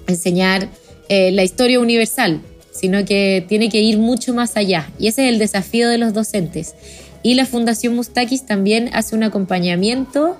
enseñar 0.06 0.68
eh, 1.08 1.32
la 1.32 1.42
historia 1.42 1.80
universal, 1.80 2.40
sino 2.72 3.04
que 3.04 3.44
tiene 3.48 3.68
que 3.68 3.80
ir 3.80 3.98
mucho 3.98 4.32
más 4.34 4.56
allá. 4.56 4.90
Y 4.98 5.08
ese 5.08 5.26
es 5.26 5.32
el 5.32 5.38
desafío 5.38 5.88
de 5.88 5.98
los 5.98 6.14
docentes. 6.14 6.74
Y 7.22 7.34
la 7.34 7.46
Fundación 7.46 7.94
Mustakis 7.96 8.46
también 8.46 8.90
hace 8.92 9.14
un 9.16 9.24
acompañamiento 9.24 10.36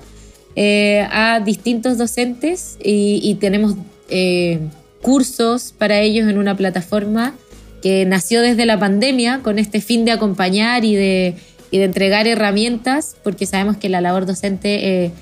eh, 0.56 1.06
a 1.10 1.40
distintos 1.40 1.98
docentes 1.98 2.78
y, 2.82 3.36
tenemos 3.40 3.74
eh, 4.08 4.60
cursos 5.02 5.74
para 5.76 6.00
ellos 6.00 6.28
en 6.28 6.38
una 6.38 6.56
plataforma 6.56 7.34
que 7.82 8.04
nació 8.04 8.42
desde 8.42 8.66
la 8.66 8.78
pandemia 8.78 9.40
con 9.42 9.58
este 9.58 9.80
fin 9.80 10.04
de 10.04 10.12
acompañar 10.12 10.84
y 10.84 10.94
de 10.94 11.36
y 11.70 11.78
de 11.78 11.84
entregar 11.84 12.26
herramientas, 12.26 13.16
porque 13.22 13.46
sabemos 13.46 13.76
que 13.76 13.88
la 13.88 14.00
labor 14.00 14.26
docente 14.26 15.04
eh, 15.04 15.12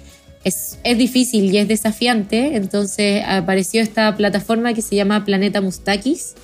es, 0.45 0.79
es, 0.83 0.99
difícil 0.99 1.53
y 1.53 1.59
es 1.59 1.69
desafiante. 1.69 2.57
Entonces 2.57 3.23
apareció 3.27 3.83
esta 3.83 4.17
plataforma 4.17 4.73
que 4.73 4.83
se 4.83 4.97
llama 4.97 5.25
Planeta 5.25 5.61
Mustakis, 5.61 6.35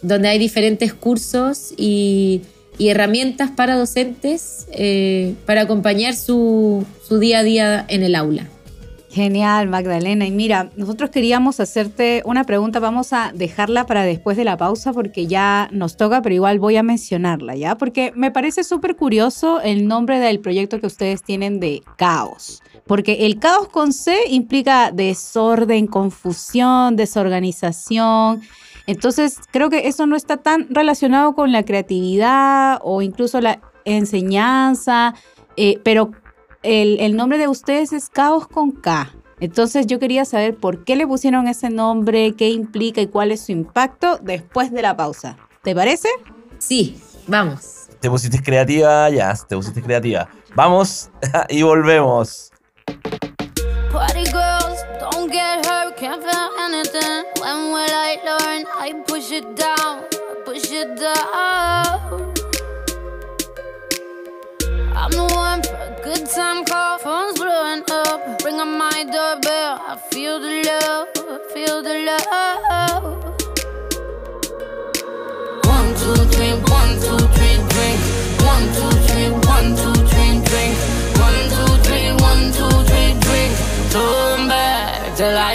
donde 0.00 0.28
hay 0.28 0.38
diferentes 0.38 0.94
cursos 0.94 1.74
y, 1.76 2.42
y 2.78 2.88
herramientas 2.88 3.50
para 3.50 3.76
docentes 3.76 4.66
eh, 4.72 5.34
para 5.44 5.62
acompañar 5.62 6.14
su, 6.14 6.84
su 7.06 7.18
día 7.18 7.40
a 7.40 7.42
día 7.42 7.84
en 7.88 8.02
el 8.04 8.14
aula. 8.14 8.48
Genial, 9.12 9.68
Magdalena. 9.68 10.24
Y 10.24 10.30
mira, 10.30 10.70
nosotros 10.74 11.10
queríamos 11.10 11.60
hacerte 11.60 12.22
una 12.24 12.44
pregunta, 12.44 12.80
vamos 12.80 13.12
a 13.12 13.30
dejarla 13.34 13.84
para 13.84 14.04
después 14.04 14.38
de 14.38 14.44
la 14.44 14.56
pausa 14.56 14.94
porque 14.94 15.26
ya 15.26 15.68
nos 15.70 15.98
toca, 15.98 16.22
pero 16.22 16.34
igual 16.34 16.58
voy 16.58 16.76
a 16.76 16.82
mencionarla, 16.82 17.54
¿ya? 17.54 17.76
Porque 17.76 18.14
me 18.16 18.30
parece 18.30 18.64
súper 18.64 18.96
curioso 18.96 19.60
el 19.60 19.86
nombre 19.86 20.18
del 20.18 20.40
proyecto 20.40 20.80
que 20.80 20.86
ustedes 20.86 21.22
tienen 21.22 21.60
de 21.60 21.82
caos. 21.98 22.62
Porque 22.86 23.26
el 23.26 23.38
caos 23.38 23.68
con 23.68 23.92
C 23.92 24.16
implica 24.30 24.90
desorden, 24.90 25.88
confusión, 25.88 26.96
desorganización. 26.96 28.40
Entonces, 28.86 29.40
creo 29.50 29.68
que 29.68 29.88
eso 29.88 30.06
no 30.06 30.16
está 30.16 30.38
tan 30.38 30.68
relacionado 30.70 31.34
con 31.34 31.52
la 31.52 31.64
creatividad 31.64 32.80
o 32.82 33.02
incluso 33.02 33.42
la 33.42 33.60
enseñanza, 33.84 35.14
eh, 35.58 35.78
pero 35.84 36.12
el, 36.62 37.16
nombre 37.16 37.38
de 37.38 37.48
ustedes 37.48 37.92
es 37.92 38.08
Caos 38.08 38.46
con 38.46 38.72
K. 38.72 39.10
Entonces 39.40 39.86
yo 39.86 39.98
quería 39.98 40.24
saber 40.24 40.56
por 40.56 40.84
qué 40.84 40.94
le 40.94 41.06
pusieron 41.06 41.48
ese 41.48 41.68
nombre, 41.68 42.34
qué 42.36 42.50
implica 42.50 43.00
y 43.00 43.08
cuál 43.08 43.32
es 43.32 43.40
su 43.40 43.52
impacto 43.52 44.18
después 44.22 44.70
de 44.70 44.82
la 44.82 44.96
pausa. 44.96 45.36
¿Te 45.62 45.74
parece? 45.74 46.08
Sí, 46.58 47.00
vamos. 47.26 47.88
Te 48.00 48.08
pusiste 48.08 48.40
creativa, 48.40 49.10
ya, 49.10 49.34
te 49.48 49.56
pusiste 49.56 49.82
creativa. 49.82 50.28
Vamos 50.54 51.10
y 51.48 51.62
volvemos. 51.62 52.52
Party 53.92 54.24
girls, 54.24 54.84
don't 55.00 55.30
get 55.30 55.66
hurt, 55.66 55.96
can't 55.96 56.22
feel 56.22 56.50
anything. 56.58 57.24
When 57.40 57.72
will 57.72 57.90
I 57.90 58.18
learn? 58.24 58.66
I 58.78 58.94
push 59.06 59.32
it 59.32 59.56
down, 59.56 60.02
push 60.44 60.70
it 60.72 61.00
down. 61.00 62.31
I'm 65.02 65.10
the 65.10 65.24
one 65.34 65.60
for 65.62 65.74
a 65.74 65.90
good 66.04 66.26
time 66.30 66.64
call. 66.64 66.96
Phone's 66.98 67.36
blowing 67.36 67.82
up. 67.90 68.40
Ring 68.44 68.60
on 68.60 68.78
my 68.78 69.02
doorbell. 69.02 69.82
I 69.90 69.96
feel 70.12 70.38
the 70.38 70.62
love, 70.62 71.08
feel 71.52 71.82
the 71.82 71.96
love. 72.06 73.02
One, 75.66 75.88
two, 75.98 76.14
three, 76.30 76.54
one, 76.70 76.92
two, 77.02 77.18
three, 77.34 77.56
drink. 77.72 77.98
One, 78.46 78.64
two, 78.76 78.92
three, 79.08 79.30
one, 79.50 79.68
two, 79.74 79.96
three, 80.10 80.34
drink. 80.46 80.74
One, 81.26 81.40
two, 81.50 81.72
three, 81.82 82.08
one, 82.22 82.42
two, 82.54 82.70
three, 82.86 83.10
drink. 83.26 83.52
Back 84.48 85.16
till 85.16 85.36
I 85.36 85.51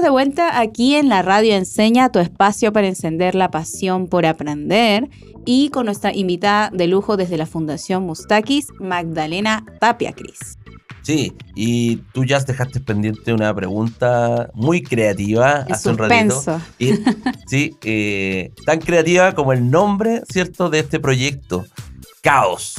estamos 0.00 0.02
de 0.02 0.10
vuelta 0.10 0.60
aquí 0.60 0.94
en 0.94 1.10
la 1.10 1.20
radio 1.20 1.54
Enseña, 1.54 2.10
tu 2.10 2.20
espacio 2.20 2.72
para 2.72 2.86
encender 2.86 3.34
la 3.34 3.50
pasión 3.50 4.06
por 4.06 4.24
aprender 4.24 5.10
y 5.44 5.68
con 5.68 5.84
nuestra 5.84 6.14
invitada 6.14 6.70
de 6.70 6.86
lujo 6.86 7.18
desde 7.18 7.36
la 7.36 7.44
Fundación 7.44 8.04
Mustakis, 8.04 8.68
Magdalena 8.78 9.64
Tapia 9.78 10.12
Cris. 10.12 10.58
Sí, 11.02 11.34
y 11.54 11.96
tú 12.14 12.24
ya 12.24 12.40
dejaste 12.40 12.80
pendiente 12.80 13.34
una 13.34 13.54
pregunta 13.54 14.50
muy 14.54 14.82
creativa 14.82 15.64
El 15.66 15.72
hace 15.74 15.90
un 15.90 15.98
ratito. 15.98 16.60
Y, 16.78 16.92
sí, 17.46 17.76
eh, 17.82 18.52
tan 18.64 18.80
creativa 18.80 19.34
como 19.34 19.52
el 19.52 19.70
nombre, 19.70 20.22
¿cierto?, 20.30 20.70
de 20.70 20.78
este 20.78 20.98
proyecto. 20.98 21.66
Caos. 22.22 22.76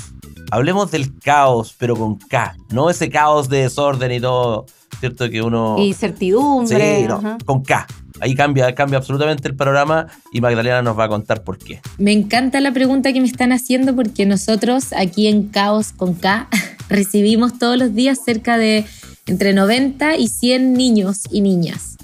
Hablemos 0.52 0.92
del 0.92 1.18
caos, 1.18 1.74
pero 1.78 1.96
con 1.96 2.18
K. 2.18 2.58
No 2.72 2.90
ese 2.90 3.10
caos 3.10 3.48
de 3.48 3.60
desorden 3.64 4.12
y 4.12 4.20
todo, 4.20 4.66
¿cierto? 5.00 5.30
Que 5.30 5.42
uno... 5.42 5.78
Y 5.80 5.94
certidumbre. 5.94 7.00
Sí, 7.00 7.08
no, 7.08 7.38
con 7.46 7.64
K. 7.64 7.88
Ahí 8.20 8.36
cambia, 8.36 8.76
cambia 8.76 8.98
absolutamente 8.98 9.48
el 9.48 9.56
panorama 9.56 10.08
y 10.34 10.42
Magdalena 10.42 10.82
nos 10.82 11.00
va 11.00 11.06
a 11.06 11.08
contar 11.08 11.46
por 11.46 11.58
qué. 11.58 11.80
Me 11.98 12.12
encanta 12.12 12.60
la 12.60 12.74
pregunta 12.74 13.14
que 13.14 13.22
me 13.22 13.28
están 13.28 13.54
haciendo 13.54 13.96
porque 13.96 14.26
nosotros 14.26 14.92
aquí 14.92 15.28
en 15.28 15.48
Caos 15.48 15.94
con 15.94 16.16
K 16.16 16.50
recibimos 16.90 17.58
todos 17.58 17.78
los 17.78 17.96
días 17.96 18.20
cerca 18.24 18.58
de 18.58 18.86
entre 19.28 19.54
90 19.54 20.18
y 20.18 20.28
100 20.28 20.74
niños 20.74 21.22
y 21.32 21.40
niñas. 21.40 21.96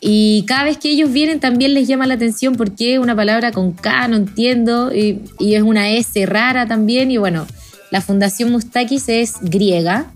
Y 0.00 0.44
cada 0.48 0.64
vez 0.64 0.78
que 0.78 0.90
ellos 0.90 1.12
vienen 1.12 1.38
también 1.38 1.74
les 1.74 1.86
llama 1.86 2.06
la 2.06 2.14
atención 2.14 2.54
porque 2.54 2.98
una 2.98 3.14
palabra 3.14 3.52
con 3.52 3.72
K 3.72 4.08
no 4.08 4.16
entiendo 4.16 4.94
y, 4.94 5.22
y 5.38 5.54
es 5.54 5.62
una 5.62 5.90
S 5.90 6.24
rara 6.24 6.66
también. 6.66 7.10
Y 7.10 7.18
bueno, 7.18 7.46
la 7.94 8.00
Fundación 8.00 8.50
Mustakis 8.50 9.08
es 9.08 9.34
griega 9.40 10.10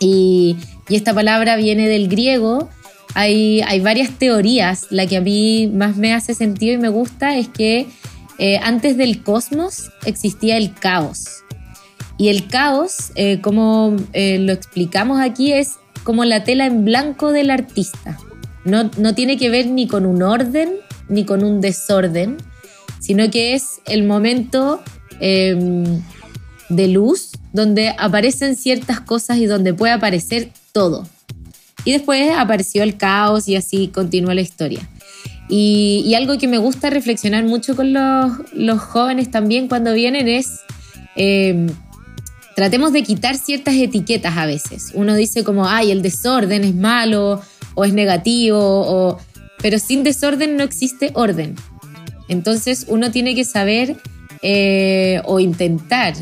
y, 0.00 0.56
y 0.88 0.96
esta 0.96 1.12
palabra 1.12 1.56
viene 1.56 1.86
del 1.86 2.08
griego. 2.08 2.70
Hay, 3.12 3.60
hay 3.60 3.80
varias 3.80 4.18
teorías. 4.18 4.86
La 4.88 5.06
que 5.06 5.18
a 5.18 5.20
mí 5.20 5.66
más 5.66 5.98
me 5.98 6.14
hace 6.14 6.32
sentido 6.32 6.72
y 6.72 6.78
me 6.78 6.88
gusta 6.88 7.36
es 7.36 7.48
que 7.48 7.86
eh, 8.38 8.56
antes 8.62 8.96
del 8.96 9.22
cosmos 9.22 9.90
existía 10.06 10.56
el 10.56 10.72
caos. 10.72 11.44
Y 12.16 12.30
el 12.30 12.48
caos, 12.48 13.12
eh, 13.14 13.42
como 13.42 13.94
eh, 14.14 14.38
lo 14.38 14.54
explicamos 14.54 15.20
aquí, 15.20 15.52
es 15.52 15.72
como 16.04 16.24
la 16.24 16.44
tela 16.44 16.64
en 16.64 16.86
blanco 16.86 17.30
del 17.30 17.50
artista. 17.50 18.18
No, 18.64 18.90
no 18.96 19.14
tiene 19.14 19.36
que 19.36 19.50
ver 19.50 19.66
ni 19.66 19.86
con 19.86 20.06
un 20.06 20.22
orden 20.22 20.76
ni 21.10 21.26
con 21.26 21.44
un 21.44 21.60
desorden, 21.60 22.38
sino 23.00 23.30
que 23.30 23.52
es 23.52 23.82
el 23.84 24.04
momento 24.04 24.80
eh, 25.20 26.00
de 26.76 26.88
luz 26.88 27.30
donde 27.52 27.94
aparecen 27.98 28.56
ciertas 28.56 29.00
cosas 29.00 29.38
y 29.38 29.46
donde 29.46 29.74
puede 29.74 29.92
aparecer 29.92 30.50
todo. 30.72 31.06
Y 31.84 31.92
después 31.92 32.32
apareció 32.36 32.82
el 32.82 32.96
caos 32.96 33.48
y 33.48 33.56
así 33.56 33.88
continúa 33.88 34.34
la 34.34 34.40
historia. 34.40 34.88
Y, 35.48 36.14
algo 36.14 36.38
que 36.38 36.48
me 36.48 36.58
gusta 36.58 36.88
reflexionar 36.88 37.44
mucho 37.44 37.76
con 37.76 37.92
los, 37.92 38.32
los 38.54 38.80
jóvenes 38.80 39.30
también 39.30 39.68
cuando 39.68 39.92
vienen 39.92 40.28
es, 40.28 40.60
eh, 41.16 41.66
tratemos 42.56 42.92
de 42.92 43.02
quitar 43.02 43.36
ciertas 43.36 43.74
etiquetas 43.74 44.36
a 44.36 44.46
veces. 44.46 44.92
Uno 44.94 45.14
dice 45.14 45.44
como, 45.44 45.68
ay, 45.68 45.90
el 45.90 46.00
desorden 46.00 46.64
es 46.64 46.74
malo 46.74 47.42
o 47.74 47.84
es 47.84 47.92
negativo, 47.92 48.58
o... 48.60 49.18
pero 49.60 49.78
sin 49.78 50.04
desorden 50.04 50.56
no 50.56 50.64
existe 50.64 51.10
orden. 51.14 51.56
Entonces 52.28 52.86
uno 52.88 53.10
tiene 53.10 53.34
que 53.34 53.44
saber 53.44 53.96
eh, 54.42 55.20
o 55.24 55.38
intentar 55.38 56.14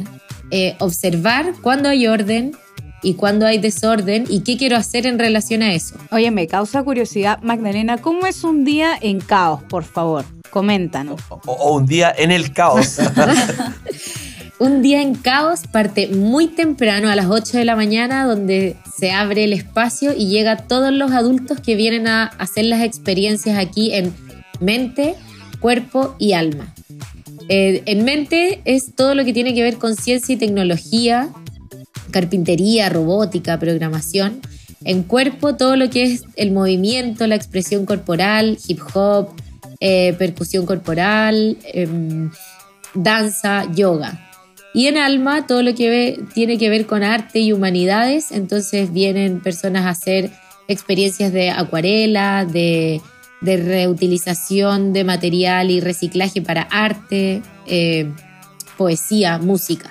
eh, 0.50 0.76
observar 0.78 1.54
cuándo 1.62 1.88
hay 1.88 2.06
orden 2.06 2.56
y 3.02 3.14
cuándo 3.14 3.46
hay 3.46 3.58
desorden 3.58 4.24
y 4.28 4.40
qué 4.40 4.56
quiero 4.56 4.76
hacer 4.76 5.06
en 5.06 5.18
relación 5.18 5.62
a 5.62 5.72
eso. 5.72 5.96
Oye, 6.10 6.30
me 6.30 6.46
causa 6.46 6.82
curiosidad, 6.82 7.40
Magdalena, 7.42 7.98
¿cómo 7.98 8.26
es 8.26 8.44
un 8.44 8.64
día 8.64 8.98
en 9.00 9.20
caos, 9.20 9.62
por 9.62 9.84
favor? 9.84 10.24
Coméntanos. 10.50 11.20
O, 11.28 11.40
o 11.46 11.76
un 11.76 11.86
día 11.86 12.12
en 12.16 12.30
el 12.30 12.52
caos. 12.52 12.98
Un 14.60 14.82
día 14.82 15.00
en 15.00 15.14
caos 15.14 15.60
parte 15.66 16.08
muy 16.08 16.46
temprano 16.46 17.08
a 17.08 17.16
las 17.16 17.28
8 17.30 17.56
de 17.56 17.64
la 17.64 17.76
mañana 17.76 18.26
donde 18.26 18.76
se 18.94 19.10
abre 19.10 19.44
el 19.44 19.54
espacio 19.54 20.12
y 20.14 20.26
llega 20.28 20.58
todos 20.58 20.92
los 20.92 21.12
adultos 21.12 21.60
que 21.60 21.76
vienen 21.76 22.06
a 22.06 22.24
hacer 22.26 22.66
las 22.66 22.82
experiencias 22.82 23.58
aquí 23.58 23.94
en 23.94 24.12
mente, 24.60 25.14
cuerpo 25.60 26.14
y 26.18 26.34
alma. 26.34 26.74
Eh, 27.52 27.82
en 27.86 28.04
mente 28.04 28.60
es 28.64 28.94
todo 28.94 29.16
lo 29.16 29.24
que 29.24 29.32
tiene 29.32 29.54
que 29.54 29.64
ver 29.64 29.76
con 29.76 29.96
ciencia 29.96 30.32
y 30.32 30.38
tecnología, 30.38 31.30
carpintería, 32.12 32.88
robótica, 32.88 33.58
programación. 33.58 34.40
En 34.84 35.02
cuerpo 35.02 35.56
todo 35.56 35.74
lo 35.74 35.90
que 35.90 36.04
es 36.04 36.22
el 36.36 36.52
movimiento, 36.52 37.26
la 37.26 37.34
expresión 37.34 37.86
corporal, 37.86 38.56
hip 38.68 38.78
hop, 38.94 39.30
eh, 39.80 40.14
percusión 40.16 40.64
corporal, 40.64 41.58
em, 41.64 42.30
danza, 42.94 43.66
yoga. 43.74 44.30
Y 44.72 44.86
en 44.86 44.96
alma, 44.96 45.48
todo 45.48 45.64
lo 45.64 45.74
que 45.74 46.20
tiene 46.32 46.56
que 46.56 46.70
ver 46.70 46.86
con 46.86 47.02
arte 47.02 47.40
y 47.40 47.52
humanidades, 47.52 48.30
entonces 48.30 48.92
vienen 48.92 49.40
personas 49.40 49.86
a 49.86 49.90
hacer 49.90 50.30
experiencias 50.68 51.32
de 51.32 51.50
acuarela, 51.50 52.44
de, 52.44 53.00
de 53.40 53.56
reutilización 53.56 54.92
de 54.92 55.04
material 55.04 55.70
y 55.70 55.80
reciclaje 55.80 56.42
para 56.42 56.62
arte, 56.62 57.42
eh, 57.66 58.10
poesía, 58.76 59.38
música. 59.38 59.90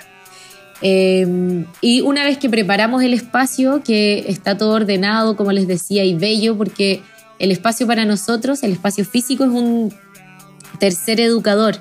Eh, 0.82 1.64
y 1.80 2.00
una 2.00 2.24
vez 2.24 2.38
que 2.38 2.48
preparamos 2.48 3.02
el 3.02 3.12
espacio, 3.12 3.82
que 3.82 4.24
está 4.28 4.56
todo 4.56 4.72
ordenado, 4.72 5.36
como 5.36 5.52
les 5.52 5.66
decía, 5.66 6.04
y 6.04 6.14
bello, 6.14 6.56
porque 6.56 7.02
el 7.38 7.50
espacio 7.50 7.86
para 7.86 8.04
nosotros, 8.04 8.62
el 8.62 8.72
espacio 8.72 9.04
físico, 9.04 9.44
es 9.44 9.50
un 9.50 9.92
tercer 10.78 11.20
educador. 11.20 11.76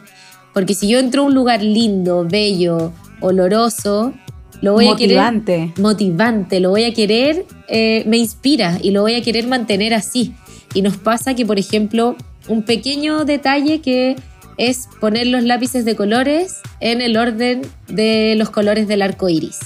Porque 0.53 0.73
si 0.73 0.87
yo 0.87 0.99
entro 0.99 1.21
a 1.23 1.25
un 1.25 1.35
lugar 1.35 1.61
lindo, 1.61 2.25
bello, 2.29 2.91
oloroso, 3.21 4.13
lo 4.61 4.73
voy 4.73 4.87
a 4.87 4.91
Motivante. 4.91 5.53
querer. 5.53 5.79
Motivante. 5.79 6.59
Lo 6.59 6.71
voy 6.71 6.83
a 6.83 6.93
querer, 6.93 7.45
eh, 7.67 8.03
me 8.07 8.17
inspira 8.17 8.77
y 8.81 8.91
lo 8.91 9.01
voy 9.01 9.15
a 9.15 9.21
querer 9.21 9.47
mantener 9.47 9.93
así. 9.93 10.33
Y 10.73 10.81
nos 10.81 10.97
pasa 10.97 11.33
que, 11.33 11.45
por 11.45 11.59
ejemplo, 11.59 12.15
un 12.47 12.63
pequeño 12.63 13.25
detalle 13.25 13.81
que 13.81 14.15
es 14.57 14.89
poner 14.99 15.27
los 15.27 15.43
lápices 15.43 15.85
de 15.85 15.95
colores 15.95 16.57
en 16.79 17.01
el 17.01 17.17
orden 17.17 17.61
de 17.87 18.35
los 18.37 18.49
colores 18.49 18.87
del 18.87 19.01
arco 19.01 19.29
iris. 19.29 19.59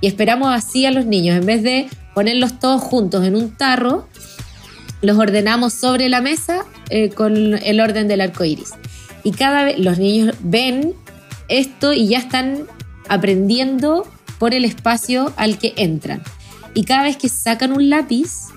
Y 0.00 0.08
esperamos 0.08 0.52
así 0.52 0.84
a 0.84 0.90
los 0.90 1.06
niños, 1.06 1.36
en 1.36 1.46
vez 1.46 1.62
de 1.62 1.88
ponerlos 2.14 2.58
todos 2.58 2.82
juntos 2.82 3.24
en 3.24 3.36
un 3.36 3.50
tarro, 3.52 4.08
los 5.00 5.16
ordenamos 5.16 5.72
sobre 5.72 6.08
la 6.08 6.20
mesa 6.20 6.64
eh, 6.90 7.10
con 7.10 7.54
el 7.54 7.80
orden 7.80 8.08
del 8.08 8.20
arco 8.20 8.44
iris. 8.44 8.72
Y 9.22 9.30
cada 9.30 9.64
vez 9.64 9.78
los 9.78 9.98
niños 9.98 10.34
ven 10.40 10.94
esto 11.48 11.92
y 11.92 12.08
ya 12.08 12.18
están 12.18 12.66
aprendiendo 13.08 14.06
por 14.38 14.54
el 14.54 14.64
espacio 14.64 15.32
al 15.36 15.58
que 15.58 15.74
entran. 15.76 16.22
Y 16.74 16.84
cada 16.84 17.04
vez 17.04 17.16
que 17.16 17.28
sacan 17.28 17.72
un 17.72 17.90
lápiz, 17.90 18.48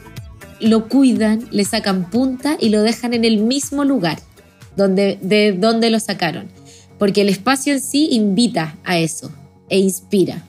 lo 0.60 0.88
cuidan, 0.88 1.48
le 1.52 1.66
sacan 1.66 2.10
punta 2.10 2.58
y 2.60 2.70
lo 2.70 2.82
dejan 2.82 3.14
en 3.14 3.26
el 3.26 3.38
mismo 3.38 3.84
lugar 3.84 4.20
donde, 4.76 5.18
de 5.22 5.54
donde 5.54 5.90
lo 5.90 6.00
sacaron. 6.00 6.48
Porque 6.98 7.22
el 7.22 7.30
espacio 7.30 7.74
en 7.74 7.82
sí 7.82 8.10
invita 8.12 8.78
a 8.84 8.98
eso 8.98 9.32
e 9.70 9.80
inspira. 9.80 10.44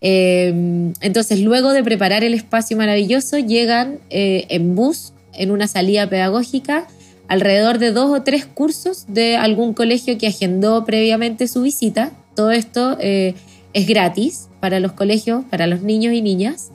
Eh, 0.00 0.92
entonces, 1.00 1.40
luego 1.40 1.72
de 1.72 1.82
preparar 1.82 2.24
el 2.24 2.34
espacio 2.34 2.76
maravilloso, 2.76 3.38
llegan 3.38 3.98
eh, 4.10 4.46
en 4.50 4.74
bus, 4.74 5.12
en 5.32 5.50
una 5.50 5.68
salida 5.68 6.08
pedagógica, 6.08 6.86
alrededor 7.28 7.78
de 7.78 7.92
dos 7.92 8.16
o 8.16 8.22
tres 8.22 8.46
cursos 8.46 9.06
de 9.08 9.36
algún 9.36 9.74
colegio 9.74 10.18
que 10.18 10.28
agendó 10.28 10.84
previamente 10.84 11.48
su 11.48 11.62
visita. 11.62 12.12
Todo 12.34 12.50
esto 12.50 12.96
eh, 13.00 13.34
es 13.72 13.86
gratis 13.86 14.48
para 14.60 14.80
los 14.80 14.92
colegios, 14.92 15.44
para 15.50 15.66
los 15.66 15.82
niños 15.82 16.14
y 16.14 16.22
niñas. 16.22 16.70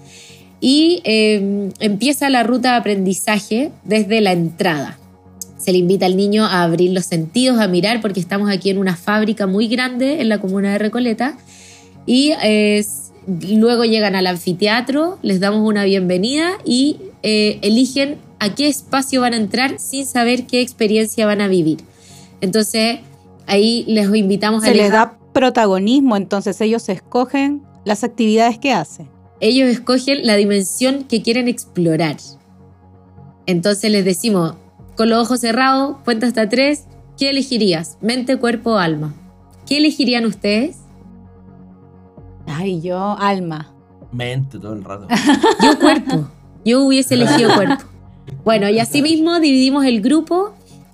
Y 0.61 1.01
eh, 1.03 1.71
empieza 1.79 2.29
la 2.29 2.43
ruta 2.43 2.71
de 2.71 2.77
aprendizaje 2.77 3.71
desde 3.83 4.21
la 4.21 4.31
entrada. 4.31 4.97
Se 5.57 5.71
le 5.71 5.79
invita 5.79 6.05
al 6.05 6.15
niño 6.15 6.45
a 6.45 6.63
abrir 6.63 6.91
los 6.91 7.05
sentidos, 7.05 7.59
a 7.59 7.67
mirar, 7.67 7.99
porque 7.99 8.19
estamos 8.19 8.49
aquí 8.49 8.69
en 8.69 8.77
una 8.77 8.95
fábrica 8.95 9.47
muy 9.47 9.67
grande 9.67 10.21
en 10.21 10.29
la 10.29 10.39
comuna 10.39 10.71
de 10.71 10.77
Recoleta. 10.77 11.35
Y 12.05 12.33
eh, 12.43 12.85
luego 13.27 13.85
llegan 13.85 14.15
al 14.15 14.27
anfiteatro, 14.27 15.19
les 15.21 15.39
damos 15.39 15.67
una 15.67 15.83
bienvenida 15.83 16.53
y 16.65 16.97
eh, 17.23 17.59
eligen 17.61 18.17
a 18.39 18.55
qué 18.55 18.67
espacio 18.67 19.21
van 19.21 19.33
a 19.33 19.37
entrar 19.37 19.79
sin 19.79 20.05
saber 20.05 20.47
qué 20.47 20.61
experiencia 20.61 21.25
van 21.25 21.41
a 21.41 21.47
vivir. 21.47 21.79
Entonces, 22.41 22.99
ahí 23.45 23.85
les 23.87 24.13
invitamos 24.15 24.63
a 24.63 24.67
Se 24.67 24.73
les 24.73 24.91
da 24.91 25.17
protagonismo, 25.31 26.17
entonces 26.17 26.59
ellos 26.61 26.89
escogen 26.89 27.61
las 27.85 28.03
actividades 28.03 28.57
que 28.57 28.73
hacen. 28.73 29.07
Ellos 29.41 29.67
escogen 29.67 30.25
la 30.25 30.35
dimensión 30.35 31.03
que 31.03 31.21
quieren 31.21 31.47
explorar. 31.47 32.17
Entonces 33.47 33.91
les 33.91 34.05
decimos, 34.05 34.55
con 34.95 35.09
los 35.09 35.25
ojos 35.25 35.41
cerrados, 35.41 35.97
cuenta 36.05 36.27
hasta 36.27 36.47
tres, 36.47 36.85
¿qué 37.17 37.31
elegirías? 37.31 37.97
Mente, 38.01 38.37
cuerpo, 38.37 38.77
alma. 38.77 39.13
¿Qué 39.67 39.77
elegirían 39.77 40.25
ustedes? 40.25 40.77
Ay, 42.45 42.81
yo, 42.81 43.17
alma. 43.17 43.73
Mente 44.11 44.59
todo 44.59 44.73
el 44.73 44.83
rato. 44.83 45.07
Yo 45.63 45.79
cuerpo. 45.79 46.29
Yo 46.63 46.83
hubiese 46.83 47.15
elegido 47.15 47.53
cuerpo. 47.55 47.83
Bueno, 48.43 48.69
y 48.69 48.77
asimismo 48.77 49.39
dividimos 49.39 49.85
el 49.85 50.01
grupo, 50.01 50.53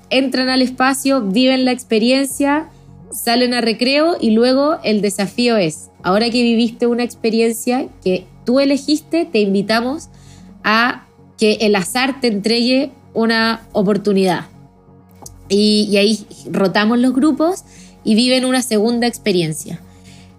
entran 0.09 0.47
al 0.47 0.61
espacio, 0.61 1.21
viven 1.21 1.65
la 1.65 1.73
experiencia, 1.73 2.69
salen 3.11 3.53
a 3.53 3.59
recreo 3.59 4.15
y 4.19 4.31
luego 4.31 4.77
el 4.83 5.01
desafío 5.01 5.57
es, 5.57 5.89
ahora 6.03 6.29
que 6.29 6.41
viviste 6.41 6.87
una 6.87 7.03
experiencia 7.03 7.89
que 8.03 8.25
tú 8.47 8.61
elegiste, 8.61 9.25
te 9.25 9.41
invitamos 9.41 10.07
a 10.63 11.05
que 11.37 11.57
el 11.59 11.75
azar 11.75 12.21
te 12.21 12.27
entregue 12.27 12.91
una 13.13 13.67
oportunidad. 13.73 14.45
Y, 15.49 15.97
ahí 15.97 16.25
rotamos 16.49 16.97
los 16.97 17.13
grupos 17.13 17.65
y 18.05 18.15
viven 18.15 18.45
una 18.45 18.61
segunda 18.61 19.05
experiencia. 19.05 19.81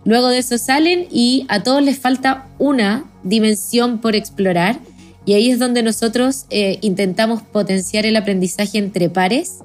Luego 0.07 0.29
de 0.29 0.38
eso 0.38 0.57
salen 0.57 1.07
y 1.11 1.44
a 1.49 1.62
todos 1.62 1.83
les 1.83 1.99
falta 1.99 2.47
una 2.59 3.05
dimensión 3.25 3.99
por 3.99 4.16
explorar 4.16 4.81
y 5.27 5.35
ahí 5.35 5.51
es 5.51 5.59
donde 5.59 5.83
nosotros 5.83 6.47
eh, 6.49 6.79
intentamos 6.81 7.42
potenciar 7.42 8.07
el 8.07 8.16
aprendizaje 8.16 8.79
entre 8.79 9.11
pares, 9.11 9.59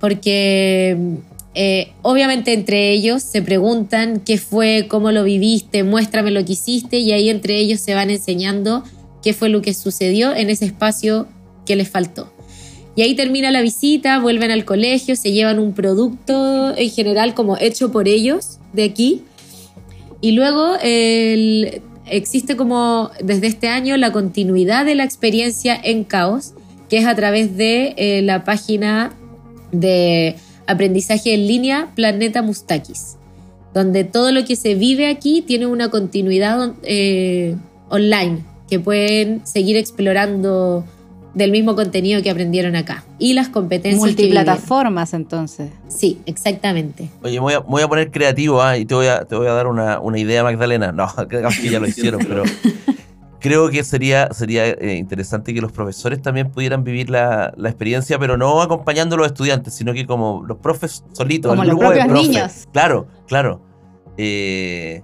porque 0.00 0.98
eh, 1.54 1.92
obviamente 2.02 2.52
entre 2.52 2.90
ellos 2.90 3.22
se 3.22 3.40
preguntan 3.40 4.20
qué 4.20 4.38
fue, 4.38 4.86
cómo 4.88 5.12
lo 5.12 5.22
viviste, 5.22 5.84
muéstrame 5.84 6.30
lo 6.30 6.44
que 6.44 6.54
hiciste 6.54 6.98
y 6.98 7.12
ahí 7.12 7.30
entre 7.30 7.58
ellos 7.58 7.80
se 7.80 7.94
van 7.94 8.10
enseñando 8.10 8.82
qué 9.22 9.32
fue 9.32 9.48
lo 9.48 9.62
que 9.62 9.72
sucedió 9.72 10.34
en 10.34 10.50
ese 10.50 10.64
espacio 10.64 11.28
que 11.64 11.76
les 11.76 11.88
faltó. 11.88 12.32
Y 12.96 13.02
ahí 13.02 13.14
termina 13.14 13.50
la 13.50 13.62
visita, 13.62 14.18
vuelven 14.20 14.50
al 14.50 14.64
colegio, 14.64 15.16
se 15.16 15.32
llevan 15.32 15.58
un 15.58 15.74
producto 15.74 16.76
en 16.76 16.90
general 16.90 17.34
como 17.34 17.56
hecho 17.56 17.90
por 17.90 18.06
ellos 18.08 18.58
de 18.72 18.84
aquí. 18.84 19.22
Y 20.20 20.32
luego 20.32 20.76
existe 22.06 22.56
como 22.56 23.10
desde 23.22 23.46
este 23.46 23.68
año 23.68 23.96
la 23.96 24.12
continuidad 24.12 24.84
de 24.84 24.94
la 24.94 25.04
experiencia 25.04 25.78
en 25.82 26.04
caos, 26.04 26.52
que 26.88 26.98
es 26.98 27.06
a 27.06 27.14
través 27.14 27.56
de 27.56 27.94
eh, 27.96 28.22
la 28.22 28.44
página 28.44 29.12
de 29.72 30.36
aprendizaje 30.66 31.34
en 31.34 31.46
línea 31.46 31.92
Planeta 31.94 32.42
Mustakis, 32.42 33.16
donde 33.72 34.04
todo 34.04 34.32
lo 34.32 34.44
que 34.44 34.56
se 34.56 34.74
vive 34.74 35.08
aquí 35.08 35.42
tiene 35.42 35.66
una 35.66 35.90
continuidad 35.90 36.72
eh, 36.82 37.56
online, 37.88 38.44
que 38.68 38.80
pueden 38.80 39.46
seguir 39.46 39.76
explorando 39.76 40.84
del 41.34 41.50
mismo 41.50 41.74
contenido 41.74 42.22
que 42.22 42.30
aprendieron 42.30 42.76
acá. 42.76 43.04
Y 43.18 43.34
las 43.34 43.48
competencias. 43.48 44.00
Multiplataformas, 44.00 45.14
entonces. 45.14 45.70
Sí, 45.88 46.20
exactamente. 46.26 47.10
Oye, 47.22 47.38
voy 47.40 47.54
a, 47.54 47.58
voy 47.58 47.82
a 47.82 47.88
poner 47.88 48.10
creativo 48.10 48.62
¿ah? 48.62 48.78
y 48.78 48.84
te 48.84 48.94
voy 48.94 49.06
a, 49.06 49.24
te 49.24 49.34
voy 49.34 49.48
a 49.48 49.52
dar 49.52 49.66
una, 49.66 49.98
una 49.98 50.18
idea, 50.18 50.42
Magdalena. 50.42 50.92
No, 50.92 51.08
creo 51.28 51.48
que 51.48 51.70
ya 51.70 51.80
lo 51.80 51.86
hicieron, 51.86 52.24
pero 52.26 52.44
creo 53.44 53.68
que 53.68 53.84
sería, 53.84 54.32
sería 54.32 54.66
eh, 54.70 54.94
interesante 54.94 55.52
que 55.52 55.60
los 55.60 55.70
profesores 55.70 56.22
también 56.22 56.50
pudieran 56.50 56.82
vivir 56.82 57.10
la, 57.10 57.52
la, 57.58 57.68
experiencia, 57.68 58.18
pero 58.18 58.38
no 58.38 58.62
acompañando 58.62 59.16
a 59.16 59.18
los 59.18 59.26
estudiantes, 59.26 59.74
sino 59.74 59.92
que 59.92 60.06
como 60.06 60.42
los 60.46 60.56
profes 60.56 61.04
solitos. 61.12 61.50
Como 61.50 61.62
los 61.62 61.78
propios 61.78 62.06
niños. 62.06 62.66
Claro, 62.72 63.06
claro. 63.26 63.60
Eh, 64.16 65.02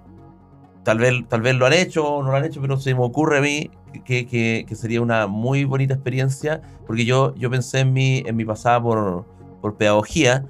tal 0.84 0.96
vez, 0.96 1.12
tal 1.28 1.42
vez 1.42 1.54
lo 1.54 1.66
han 1.66 1.74
hecho 1.74 2.02
o 2.08 2.22
no 2.22 2.30
lo 2.30 2.36
han 2.38 2.46
hecho, 2.46 2.62
pero 2.62 2.78
se 2.78 2.94
me 2.94 3.04
ocurre 3.04 3.36
a 3.36 3.40
mí 3.42 3.70
que, 4.06 4.26
que, 4.26 4.64
que, 4.66 4.74
sería 4.74 5.02
una 5.02 5.26
muy 5.26 5.64
bonita 5.64 5.92
experiencia, 5.92 6.62
porque 6.86 7.04
yo, 7.04 7.34
yo 7.34 7.50
pensé 7.50 7.80
en 7.80 7.92
mi, 7.92 8.22
en 8.24 8.36
mi 8.36 8.46
pasada 8.46 8.82
por, 8.82 9.26
por 9.60 9.76
pedagogía 9.76 10.46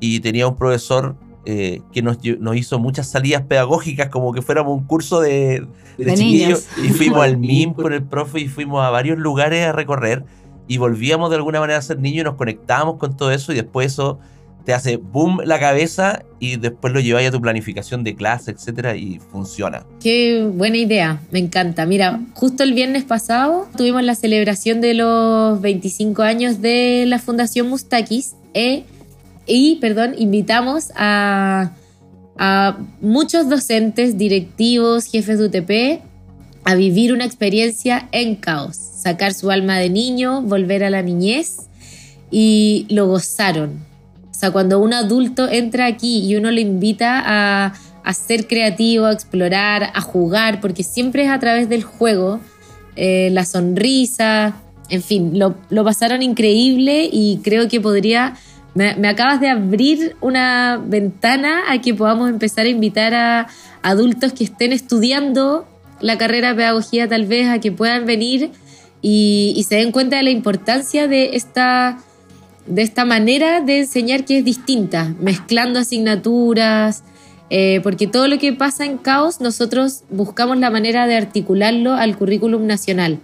y 0.00 0.20
tenía 0.20 0.48
un 0.48 0.56
profesor 0.56 1.14
eh, 1.46 1.80
que 1.92 2.02
nos, 2.02 2.18
nos, 2.40 2.56
hizo 2.56 2.78
muchas 2.78 3.08
salidas 3.08 3.42
pedagógicas, 3.42 4.08
como 4.08 4.32
que 4.32 4.42
fuéramos 4.42 4.76
un 4.76 4.86
curso 4.86 5.20
de, 5.20 5.66
de, 5.98 6.04
de 6.04 6.14
chiquillos, 6.14 6.66
y 6.82 6.88
fuimos 6.88 7.22
al 7.22 7.36
MIM 7.38 7.74
con 7.74 7.92
el 7.92 8.02
profe 8.02 8.40
y 8.40 8.48
fuimos 8.48 8.84
a 8.84 8.90
varios 8.90 9.18
lugares 9.18 9.66
a 9.66 9.72
recorrer 9.72 10.24
y 10.66 10.78
volvíamos 10.78 11.30
de 11.30 11.36
alguna 11.36 11.60
manera 11.60 11.78
a 11.78 11.82
ser 11.82 11.98
niños 11.98 12.22
y 12.22 12.24
nos 12.24 12.36
conectábamos 12.36 12.96
con 12.96 13.16
todo 13.16 13.30
eso 13.30 13.52
y 13.52 13.56
después 13.56 13.92
eso 13.92 14.18
te 14.64 14.72
hace 14.72 14.96
boom 14.96 15.40
la 15.44 15.60
cabeza 15.60 16.22
y 16.40 16.56
después 16.56 16.92
lo 16.92 17.00
lleváis 17.00 17.28
a 17.28 17.30
tu 17.30 17.40
planificación 17.40 18.02
de 18.02 18.14
clase, 18.14 18.50
etcétera, 18.50 18.96
y 18.96 19.18
funciona. 19.18 19.84
Qué 20.00 20.48
buena 20.52 20.78
idea, 20.78 21.20
me 21.30 21.38
encanta. 21.38 21.84
Mira, 21.86 22.20
justo 22.32 22.62
el 22.62 22.72
viernes 22.72 23.04
pasado 23.04 23.68
tuvimos 23.76 24.02
la 24.02 24.14
celebración 24.14 24.80
de 24.80 24.94
los 24.94 25.60
25 25.60 26.22
años 26.22 26.62
de 26.62 27.04
la 27.06 27.18
Fundación 27.18 27.68
Mustakis 27.68 28.36
e, 28.54 28.84
y, 29.46 29.76
perdón, 29.76 30.14
invitamos 30.18 30.90
a, 30.96 31.72
muchos 33.00 33.48
docentes, 33.48 34.18
directivos, 34.18 35.04
jefes 35.04 35.38
de 35.38 35.44
UTP 35.46 36.02
a 36.64 36.74
vivir 36.74 37.12
una 37.12 37.24
experiencia 37.24 38.08
en 38.10 38.34
caos, 38.34 38.76
sacar 38.76 39.34
su 39.34 39.52
alma 39.52 39.78
de 39.78 39.88
niño, 39.88 40.42
volver 40.42 40.82
a 40.82 40.90
la 40.90 41.02
niñez 41.02 41.68
y 42.32 42.86
lo 42.88 43.06
gozaron. 43.06 43.84
O 44.30 44.34
sea, 44.34 44.50
cuando 44.50 44.80
un 44.80 44.94
adulto 44.94 45.48
entra 45.48 45.86
aquí 45.86 46.26
y 46.26 46.34
uno 46.34 46.50
le 46.50 46.62
invita 46.62 47.22
a, 47.24 47.74
a 48.02 48.14
ser 48.14 48.48
creativo, 48.48 49.06
a 49.06 49.12
explorar, 49.12 49.90
a 49.94 50.00
jugar, 50.00 50.60
porque 50.60 50.82
siempre 50.82 51.24
es 51.24 51.30
a 51.30 51.38
través 51.38 51.68
del 51.68 51.84
juego, 51.84 52.40
eh, 52.96 53.30
la 53.32 53.44
sonrisa, 53.44 54.56
en 54.90 55.02
fin, 55.02 55.38
lo, 55.38 55.56
lo, 55.70 55.84
pasaron 55.84 56.22
increíble 56.22 57.08
y 57.10 57.40
creo 57.42 57.68
que 57.68 57.80
podría... 57.80 58.36
Me, 58.74 59.08
acabas 59.08 59.40
de 59.40 59.48
abrir 59.48 60.16
una 60.20 60.82
ventana 60.84 61.70
a 61.70 61.80
que 61.80 61.94
podamos 61.94 62.28
empezar 62.28 62.66
a 62.66 62.68
invitar 62.68 63.14
a 63.14 63.46
adultos 63.82 64.32
que 64.32 64.44
estén 64.44 64.72
estudiando 64.72 65.66
la 66.00 66.18
carrera 66.18 66.50
de 66.50 66.56
pedagogía 66.56 67.08
tal 67.08 67.26
vez 67.26 67.48
a 67.48 67.60
que 67.60 67.70
puedan 67.70 68.04
venir 68.04 68.50
y, 69.00 69.52
y 69.56 69.62
se 69.62 69.76
den 69.76 69.92
cuenta 69.92 70.16
de 70.16 70.24
la 70.24 70.30
importancia 70.30 71.06
de 71.06 71.36
esta 71.36 71.98
de 72.66 72.82
esta 72.82 73.04
manera 73.04 73.60
de 73.60 73.80
enseñar 73.80 74.24
que 74.24 74.38
es 74.38 74.44
distinta, 74.44 75.14
mezclando 75.20 75.78
asignaturas, 75.78 77.02
eh, 77.50 77.80
porque 77.82 78.06
todo 78.06 78.26
lo 78.28 78.38
que 78.38 78.52
pasa 78.52 78.84
en 78.84 78.96
caos 78.96 79.40
nosotros 79.40 80.04
buscamos 80.10 80.58
la 80.58 80.70
manera 80.70 81.06
de 81.06 81.16
articularlo 81.16 81.92
al 81.92 82.16
currículum 82.16 82.66
nacional. 82.66 83.18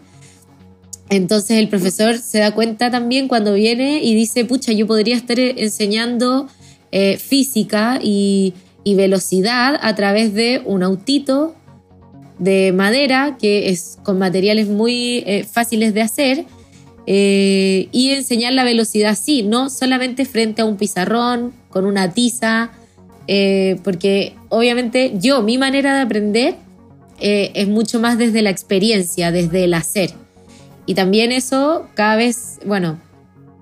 Entonces 1.10 1.58
el 1.58 1.68
profesor 1.68 2.18
se 2.18 2.38
da 2.38 2.54
cuenta 2.54 2.90
también 2.90 3.28
cuando 3.28 3.54
viene 3.54 4.02
y 4.02 4.14
dice, 4.14 4.44
pucha, 4.44 4.72
yo 4.72 4.86
podría 4.86 5.16
estar 5.16 5.38
enseñando 5.38 6.48
eh, 6.92 7.18
física 7.18 7.98
y, 8.02 8.54
velocidad 8.84 9.78
a 9.82 9.94
través 9.94 10.34
de 10.34 10.62
un 10.64 10.82
autito 10.82 11.54
de 12.40 12.72
madera 12.72 13.36
que 13.40 13.68
es 13.68 13.98
con 14.02 14.18
materiales 14.18 14.66
muy 14.66 15.22
eh, 15.26 15.46
fáciles 15.48 15.94
de 15.94 16.02
hacer 16.02 16.44
eh, 17.06 17.88
y 17.92 18.10
enseñar 18.10 18.52
la 18.52 18.64
velocidad 18.64 19.18
sí, 19.20 19.42
no 19.42 19.70
solamente 19.70 20.24
frente 20.24 20.62
a 20.62 20.64
un 20.64 20.76
pizarrón, 20.76 21.52
con 21.68 21.84
una 21.84 22.12
tiza, 22.12 22.70
eh, 23.26 23.80
porque 23.82 24.34
obviamente 24.48 25.14
yo, 25.16 25.42
mi 25.42 25.58
manera 25.58 25.94
de 25.96 26.02
aprender 26.02 26.54
eh, 27.20 27.52
es 27.54 27.68
mucho 27.68 28.00
más 28.00 28.18
desde 28.18 28.42
la 28.42 28.50
experiencia, 28.50 29.32
desde 29.32 29.64
el 29.64 29.74
hacer. 29.74 30.10
Y 30.86 30.94
también 30.94 31.32
eso 31.32 31.88
cada 31.94 32.16
vez, 32.16 32.58
bueno, 32.66 32.98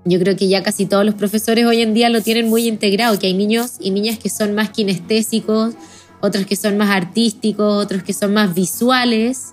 yo 0.04 0.18
creo 0.18 0.37
que 0.37 0.48
ya 0.48 0.62
casi 0.62 0.87
todos 0.87 1.04
los 1.04 1.14
profesores 1.14 1.66
hoy 1.66 1.83
en 1.83 1.94
día 1.94 2.09
lo 2.09 2.22
tienen 2.22 2.48
muy 2.48 2.66
integrado, 2.66 3.18
que 3.18 3.26
hay 3.26 3.35
niños 3.35 3.76
y 3.81 3.90
niñas 3.90 4.18
que 4.18 4.31
son 4.31 4.54
más 4.54 4.70
kinestésicos, 4.70 5.74
otros 6.20 6.46
que 6.46 6.57
son 6.57 6.78
más 6.78 6.90
artísticos, 6.90 7.85
otros 7.85 8.02
que 8.02 8.12
son 8.12 8.33
más 8.33 8.54
visuales. 8.54 9.52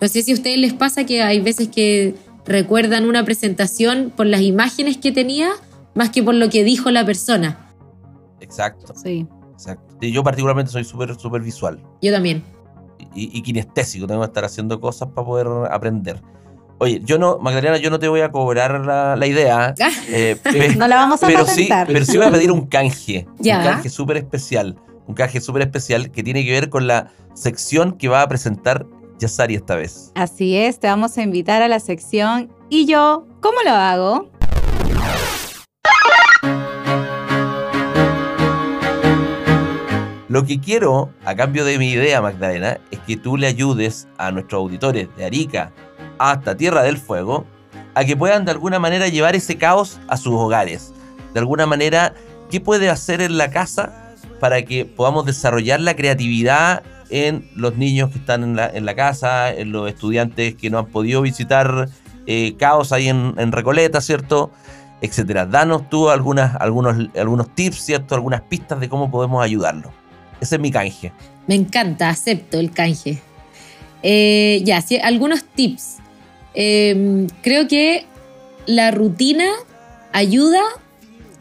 No 0.00 0.08
sé 0.08 0.22
si 0.22 0.32
a 0.32 0.34
ustedes 0.34 0.58
les 0.58 0.72
pasa 0.72 1.04
que 1.04 1.22
hay 1.22 1.40
veces 1.40 1.68
que 1.68 2.14
recuerdan 2.44 3.06
una 3.06 3.24
presentación 3.24 4.12
por 4.16 4.26
las 4.26 4.40
imágenes 4.40 4.96
que 4.96 5.12
tenía 5.12 5.50
más 5.94 6.10
que 6.10 6.22
por 6.22 6.34
lo 6.34 6.48
que 6.48 6.64
dijo 6.64 6.90
la 6.90 7.04
persona. 7.04 7.70
Exacto. 8.40 8.94
Sí. 8.96 9.26
Exacto. 9.52 9.94
Yo 10.00 10.24
particularmente 10.24 10.72
soy 10.72 10.84
súper 10.84 11.14
super 11.16 11.42
visual. 11.42 11.80
Yo 12.00 12.12
también. 12.12 12.42
Y, 13.14 13.36
y, 13.36 13.42
kinestésico, 13.42 14.06
tengo 14.06 14.20
que 14.22 14.26
estar 14.26 14.44
haciendo 14.44 14.80
cosas 14.80 15.10
para 15.10 15.26
poder 15.26 15.46
aprender. 15.70 16.20
Oye, 16.82 17.00
yo 17.04 17.16
no, 17.16 17.38
Magdalena, 17.38 17.76
yo 17.76 17.90
no 17.90 18.00
te 18.00 18.08
voy 18.08 18.22
a 18.22 18.32
cobrar 18.32 18.84
la, 18.84 19.14
la 19.14 19.26
idea. 19.28 19.72
Eh, 20.08 20.36
no 20.76 20.88
la 20.88 20.96
vamos 20.96 21.22
a 21.22 21.28
pero 21.28 21.46
sí, 21.46 21.68
pero 21.86 22.04
sí 22.04 22.16
voy 22.16 22.26
a 22.26 22.30
pedir 22.32 22.50
un 22.50 22.66
canje. 22.66 23.28
Ya. 23.38 23.58
Un 23.58 23.64
canje 23.64 23.88
súper 23.88 24.16
especial. 24.16 24.76
Un 25.06 25.14
canje 25.14 25.40
súper 25.40 25.62
especial 25.62 26.10
que 26.10 26.24
tiene 26.24 26.44
que 26.44 26.50
ver 26.50 26.70
con 26.70 26.88
la 26.88 27.12
sección 27.34 27.92
que 27.92 28.08
va 28.08 28.22
a 28.22 28.28
presentar 28.28 28.84
Yasari 29.20 29.54
esta 29.54 29.76
vez. 29.76 30.10
Así 30.16 30.56
es, 30.56 30.80
te 30.80 30.88
vamos 30.88 31.16
a 31.18 31.22
invitar 31.22 31.62
a 31.62 31.68
la 31.68 31.78
sección. 31.78 32.52
¿Y 32.68 32.86
yo 32.86 33.28
cómo 33.40 33.58
lo 33.64 33.70
hago? 33.70 34.28
Lo 40.28 40.44
que 40.46 40.60
quiero, 40.60 41.10
a 41.24 41.36
cambio 41.36 41.64
de 41.64 41.78
mi 41.78 41.90
idea, 41.90 42.20
Magdalena, 42.20 42.78
es 42.90 42.98
que 43.00 43.16
tú 43.16 43.36
le 43.36 43.46
ayudes 43.46 44.08
a 44.18 44.32
nuestros 44.32 44.60
auditores 44.60 45.14
de 45.16 45.26
Arica 45.26 45.72
hasta 46.30 46.56
Tierra 46.56 46.82
del 46.82 46.98
Fuego 46.98 47.46
a 47.94 48.04
que 48.04 48.16
puedan 48.16 48.44
de 48.44 48.52
alguna 48.52 48.78
manera 48.78 49.08
llevar 49.08 49.34
ese 49.36 49.58
caos 49.58 50.00
a 50.08 50.16
sus 50.16 50.34
hogares. 50.34 50.92
De 51.34 51.40
alguna 51.40 51.66
manera, 51.66 52.14
¿qué 52.50 52.60
puede 52.60 52.88
hacer 52.88 53.20
en 53.20 53.38
la 53.38 53.50
casa 53.50 54.14
para 54.40 54.62
que 54.62 54.84
podamos 54.84 55.26
desarrollar 55.26 55.80
la 55.80 55.94
creatividad 55.94 56.82
en 57.10 57.48
los 57.54 57.76
niños 57.76 58.10
que 58.10 58.18
están 58.18 58.42
en 58.42 58.56
la, 58.56 58.68
en 58.68 58.86
la 58.86 58.94
casa, 58.94 59.52
en 59.52 59.72
los 59.72 59.88
estudiantes 59.88 60.54
que 60.54 60.70
no 60.70 60.78
han 60.78 60.86
podido 60.86 61.20
visitar 61.22 61.88
eh, 62.26 62.54
caos 62.58 62.92
ahí 62.92 63.08
en, 63.08 63.52
Recoleta, 63.52 64.00
¿cierto? 64.00 64.50
Etcétera. 65.00 65.46
Danos 65.46 65.88
tú 65.90 66.08
algunas, 66.08 66.54
algunos, 66.56 66.96
algunos 67.16 67.54
tips, 67.54 67.84
¿cierto? 67.84 68.14
Algunas 68.14 68.40
pistas 68.42 68.80
de 68.80 68.88
cómo 68.88 69.10
podemos 69.10 69.44
ayudarlo. 69.44 69.90
Ese 70.40 70.56
es 70.56 70.60
mi 70.60 70.70
canje. 70.70 71.12
Me 71.46 71.54
encanta, 71.54 72.08
acepto 72.08 72.58
el 72.58 72.70
canje. 72.70 73.20
Eh, 74.02 74.62
ya, 74.64 74.80
sí, 74.80 74.98
algunos 74.98 75.44
tips. 75.44 76.01
Eh, 76.54 77.26
creo 77.42 77.68
que 77.68 78.06
la 78.66 78.90
rutina 78.90 79.46
ayuda 80.12 80.60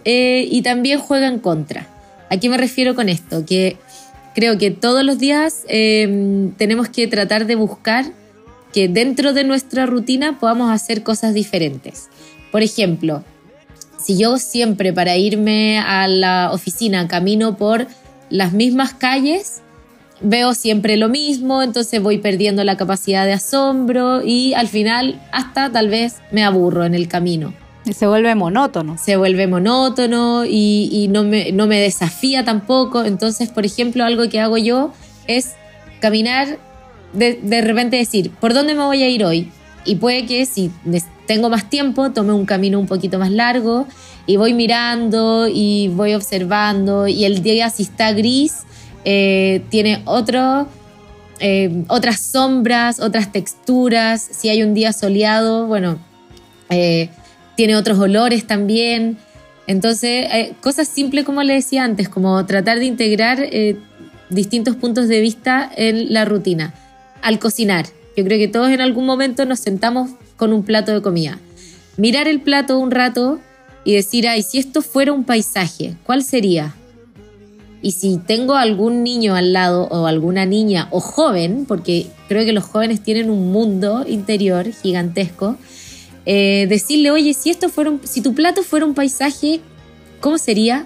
eh, 0.06 0.48
y 0.50 0.62
también 0.62 1.00
juega 1.00 1.28
en 1.28 1.40
contra. 1.40 1.88
¿A 2.30 2.38
qué 2.38 2.50
me 2.50 2.58
refiero 2.58 2.96
con 2.96 3.10
esto? 3.10 3.46
Que 3.46 3.78
creo 4.34 4.58
que 4.58 4.72
todos 4.72 5.04
los 5.04 5.20
días 5.20 5.64
eh, 5.68 6.52
tenemos 6.58 6.90
que 6.90 7.08
tratar 7.08 7.46
de 7.46 7.56
buscar 7.56 8.06
que 8.74 8.88
dentro 8.88 9.34
de 9.34 9.44
nuestra 9.44 9.86
rutina 9.86 10.40
podamos 10.40 10.72
hacer 10.72 11.04
cosas 11.04 11.34
diferentes. 11.34 12.10
Por 12.52 12.64
ejemplo, 12.64 13.24
si 14.00 14.18
yo 14.18 14.38
siempre 14.38 14.94
para 14.94 15.18
irme 15.18 15.80
a 15.80 16.08
la 16.08 16.52
oficina 16.52 17.08
camino 17.08 17.58
por 17.58 17.88
las 18.30 18.54
mismas 18.54 18.94
calles, 18.94 19.62
veo 20.22 20.54
siempre 20.54 20.98
lo 20.98 21.10
mismo, 21.10 21.64
entonces 21.64 22.02
voy 22.02 22.18
perdiendo 22.18 22.64
la 22.64 22.78
capacidad 22.78 23.26
de 23.26 23.34
asombro 23.34 24.22
y 24.24 24.54
al 24.54 24.68
final 24.68 25.22
hasta 25.32 25.72
tal 25.72 25.90
vez 25.90 26.18
me 26.32 26.44
aburro 26.44 26.86
en 26.86 26.96
el 26.96 27.08
camino. 27.08 27.54
Se 27.90 28.06
vuelve 28.06 28.36
monótono. 28.36 28.98
Se 28.98 29.18
vuelve 29.18 29.48
monótono 29.48 30.46
y, 30.46 30.90
y 30.92 31.08
no, 31.08 31.24
me, 31.24 31.52
no 31.52 31.66
me 31.66 31.80
desafía 31.80 32.46
tampoco. 32.46 33.04
Entonces, 33.04 33.50
por 33.50 33.66
ejemplo, 33.66 34.06
algo 34.06 34.30
que 34.30 34.40
hago 34.40 34.58
yo 34.58 34.94
es 35.26 35.54
caminar, 36.00 36.60
de, 37.14 37.40
de 37.42 37.62
repente 37.62 37.98
decir, 37.98 38.30
¿por 38.40 38.54
dónde 38.54 38.76
me 38.76 38.84
voy 38.84 39.02
a 39.02 39.10
ir 39.10 39.26
hoy? 39.26 39.50
Y 39.84 39.96
puede 39.96 40.28
que 40.28 40.46
si 40.46 40.72
tengo 41.26 41.50
más 41.50 41.70
tiempo, 41.70 42.12
tome 42.12 42.34
un 42.34 42.46
camino 42.46 42.80
un 42.80 42.86
poquito 42.86 43.18
más 43.18 43.32
largo 43.32 43.88
y 44.28 44.38
voy 44.38 44.54
mirando 44.54 45.48
y 45.48 45.88
voy 45.88 46.14
observando 46.14 47.08
y 47.08 47.26
el 47.26 47.42
día 47.42 47.70
si 47.72 47.84
está 47.84 48.12
gris 48.14 48.60
eh, 49.06 49.64
tiene 49.70 50.04
eh, 51.40 51.84
otras 51.88 52.20
sombras, 52.20 53.00
otras 53.00 53.32
texturas, 53.32 54.22
si 54.22 54.50
hay 54.50 54.64
un 54.64 54.74
día 54.74 54.94
soleado, 54.94 55.68
bueno, 55.68 56.00
eh, 56.70 57.10
tiene 57.56 57.76
otros 57.76 58.00
olores 58.00 58.46
también. 58.46 59.18
Entonces, 59.68 60.28
cosas 60.62 60.88
simples 60.88 61.24
como 61.24 61.44
le 61.44 61.54
decía 61.54 61.84
antes, 61.84 62.10
como 62.10 62.46
tratar 62.46 62.80
de 62.80 62.86
integrar 62.86 63.48
distintos 64.30 64.76
puntos 64.76 65.08
de 65.08 65.22
vista 65.22 65.72
en 65.76 66.12
la 66.12 66.26
rutina. 66.26 66.74
Al 67.22 67.40
cocinar, 67.40 67.86
yo 68.18 68.26
creo 68.26 68.38
que 68.38 68.48
todos 68.48 68.70
en 68.72 68.82
algún 68.82 69.06
momento 69.06 69.46
nos 69.46 69.60
sentamos 69.60 70.12
con 70.36 70.52
un 70.52 70.64
plato 70.64 70.92
de 70.92 71.02
comida. 71.02 71.40
Mirar 71.96 72.28
el 72.28 72.42
plato 72.42 72.80
un 72.80 72.92
rato 72.92 73.40
y 73.86 73.94
decir, 73.94 74.28
ay, 74.28 74.42
si 74.42 74.58
esto 74.58 74.82
fuera 74.82 75.14
un 75.14 75.24
paisaje, 75.24 75.96
¿cuál 76.04 76.24
sería? 76.24 76.74
Y 77.82 77.92
si 77.92 78.18
tengo 78.18 78.56
algún 78.56 79.04
niño 79.04 79.36
al 79.36 79.54
lado 79.54 79.88
o 79.90 80.06
alguna 80.06 80.46
niña 80.46 80.88
o 80.92 81.00
joven, 81.00 81.66
porque 81.68 82.08
creo 82.28 82.46
que 82.46 82.54
los 82.54 82.64
jóvenes 82.64 83.02
tienen 83.02 83.30
un 83.30 83.52
mundo 83.52 84.06
interior 84.08 84.72
gigantesco, 84.72 85.58
eh, 86.26 86.68
decirle, 86.70 87.10
oye, 87.10 87.34
si 87.34 87.50
esto 87.50 87.70
fuera 87.70 87.90
un, 87.90 88.02
si 88.04 88.22
tu 88.22 88.36
plato 88.36 88.62
fuera 88.62 88.86
un 88.86 88.94
paisaje, 88.94 89.62
¿cómo 90.20 90.38
sería? 90.38 90.86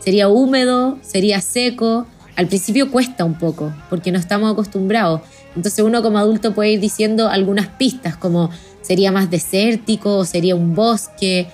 ¿Sería 0.00 0.28
húmedo? 0.28 0.98
¿Sería 1.02 1.40
seco? 1.42 2.06
Al 2.36 2.46
principio 2.46 2.90
cuesta 2.90 3.24
un 3.24 3.34
poco, 3.34 3.74
porque 3.90 4.12
no 4.12 4.18
estamos 4.18 4.50
acostumbrados. 4.52 5.20
Entonces 5.54 5.84
uno 5.84 6.02
como 6.02 6.18
adulto 6.18 6.54
puede 6.54 6.72
ir 6.72 6.80
diciendo 6.80 7.28
algunas 7.28 7.68
pistas, 7.68 8.16
como 8.16 8.50
sería 8.82 9.12
más 9.12 9.30
desértico 9.30 10.18
o 10.18 10.24
sería 10.24 10.54
un 10.54 10.74
bosque, 10.74 11.48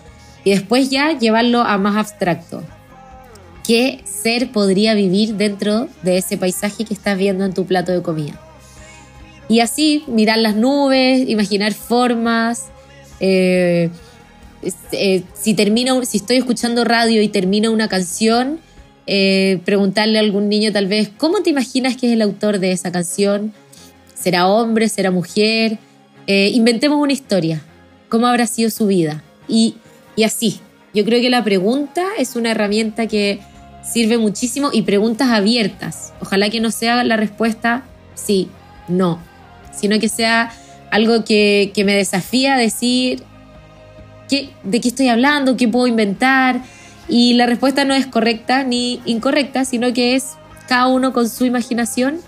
y 0.44 0.50
después 0.50 0.90
ya 0.90 1.18
llevarlo 1.18 1.60
a 1.62 1.78
más 1.78 1.96
abstracto. 1.96 2.62
¿Qué 3.64 4.00
ser 4.04 4.50
podría 4.50 4.94
vivir 4.94 5.34
dentro 5.34 5.88
de 6.02 6.18
ese 6.18 6.36
paisaje 6.36 6.84
que 6.84 6.94
estás 6.94 7.16
viendo 7.16 7.44
en 7.44 7.54
tu 7.54 7.64
plato 7.64 7.92
de 7.92 8.02
comida? 8.02 8.40
Y 9.48 9.60
así, 9.60 10.02
mirar 10.06 10.38
las 10.38 10.56
nubes, 10.56 11.28
imaginar 11.28 11.74
formas. 11.74 12.66
Eh, 13.20 13.90
eh, 14.92 15.22
si, 15.34 15.54
termino, 15.54 16.04
si 16.04 16.16
estoy 16.16 16.38
escuchando 16.38 16.84
radio 16.84 17.22
y 17.22 17.28
termina 17.28 17.70
una 17.70 17.88
canción, 17.88 18.58
eh, 19.06 19.60
preguntarle 19.64 20.18
a 20.18 20.22
algún 20.22 20.48
niño 20.48 20.72
tal 20.72 20.86
vez, 20.86 21.10
¿cómo 21.16 21.42
te 21.42 21.50
imaginas 21.50 21.96
que 21.96 22.06
es 22.08 22.12
el 22.14 22.22
autor 22.22 22.58
de 22.58 22.72
esa 22.72 22.90
canción? 22.90 23.52
¿Será 24.14 24.48
hombre? 24.48 24.88
¿Será 24.88 25.10
mujer? 25.10 25.78
inventemos 26.26 26.98
una 26.98 27.12
historia. 27.12 27.62
¿Cómo 28.08 28.26
habrá 28.26 28.46
sido 28.46 28.70
su 28.70 28.86
vida? 28.86 29.22
Y, 29.48 29.74
y 30.16 30.22
así. 30.22 30.60
Yo 30.94 31.04
creo 31.04 31.20
que 31.20 31.28
la 31.28 31.44
pregunta 31.44 32.06
es 32.18 32.36
una 32.36 32.52
herramienta 32.52 33.06
que 33.06 33.40
sirve 33.82 34.18
muchísimo 34.18 34.70
y 34.72 34.82
preguntas 34.82 35.28
abiertas. 35.30 36.12
Ojalá 36.20 36.50
que 36.50 36.60
no 36.60 36.70
sea 36.70 37.04
la 37.04 37.16
respuesta 37.16 37.84
sí, 38.14 38.48
no, 38.88 39.18
sino 39.72 39.98
que 39.98 40.08
sea 40.08 40.52
algo 40.90 41.24
que, 41.24 41.72
que 41.74 41.84
me 41.84 41.94
desafía 41.94 42.54
a 42.54 42.58
decir 42.58 43.22
¿qué, 44.28 44.50
de 44.62 44.80
qué 44.80 44.88
estoy 44.88 45.08
hablando, 45.08 45.56
qué 45.56 45.68
puedo 45.68 45.86
inventar. 45.86 46.62
Y 47.08 47.34
la 47.34 47.46
respuesta 47.46 47.84
no 47.84 47.94
es 47.94 48.06
correcta 48.06 48.64
ni 48.64 49.00
incorrecta, 49.04 49.64
sino 49.64 49.92
que 49.92 50.14
es 50.14 50.34
cada 50.68 50.86
uno 50.86 51.12
con 51.12 51.28
su 51.28 51.44
imaginación 51.44 52.20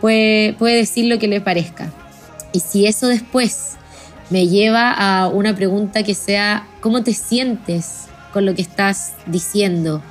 puede, 0.00 0.54
puede 0.54 0.76
decir 0.76 1.06
lo 1.06 1.18
que 1.18 1.28
le 1.28 1.40
parezca. 1.40 1.92
Y 2.52 2.60
si 2.60 2.86
eso 2.86 3.08
después 3.08 3.74
me 4.30 4.48
lleva 4.48 4.90
a 4.92 5.28
una 5.28 5.54
pregunta 5.54 6.02
que 6.02 6.14
sea, 6.14 6.66
¿cómo 6.80 7.02
te 7.02 7.12
sientes 7.12 8.06
con 8.32 8.46
lo 8.46 8.54
que 8.54 8.62
estás 8.62 9.12
diciendo? 9.26 10.02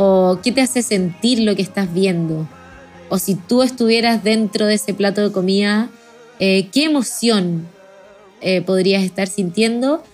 ¿O 0.00 0.38
qué 0.44 0.52
te 0.52 0.60
hace 0.60 0.82
sentir 0.82 1.40
lo 1.40 1.56
que 1.56 1.62
estás 1.62 1.92
viendo? 1.92 2.48
O 3.08 3.18
si 3.18 3.34
tú 3.34 3.64
estuvieras 3.64 4.22
dentro 4.22 4.66
de 4.66 4.74
ese 4.74 4.94
plato 4.94 5.22
de 5.22 5.32
comida, 5.32 5.88
eh, 6.38 6.68
¿qué 6.72 6.84
emoción 6.84 7.66
eh, 8.40 8.62
podrías 8.62 9.02
estar 9.02 9.26
sintiendo? 9.26 10.04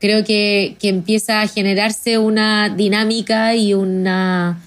Creo 0.00 0.22
que, 0.22 0.76
que, 0.78 0.90
empieza 0.90 1.40
a 1.40 1.48
generarse 1.48 2.18
una 2.18 2.68
dinámica 2.68 3.54
y 3.54 3.72
una, 3.72 4.60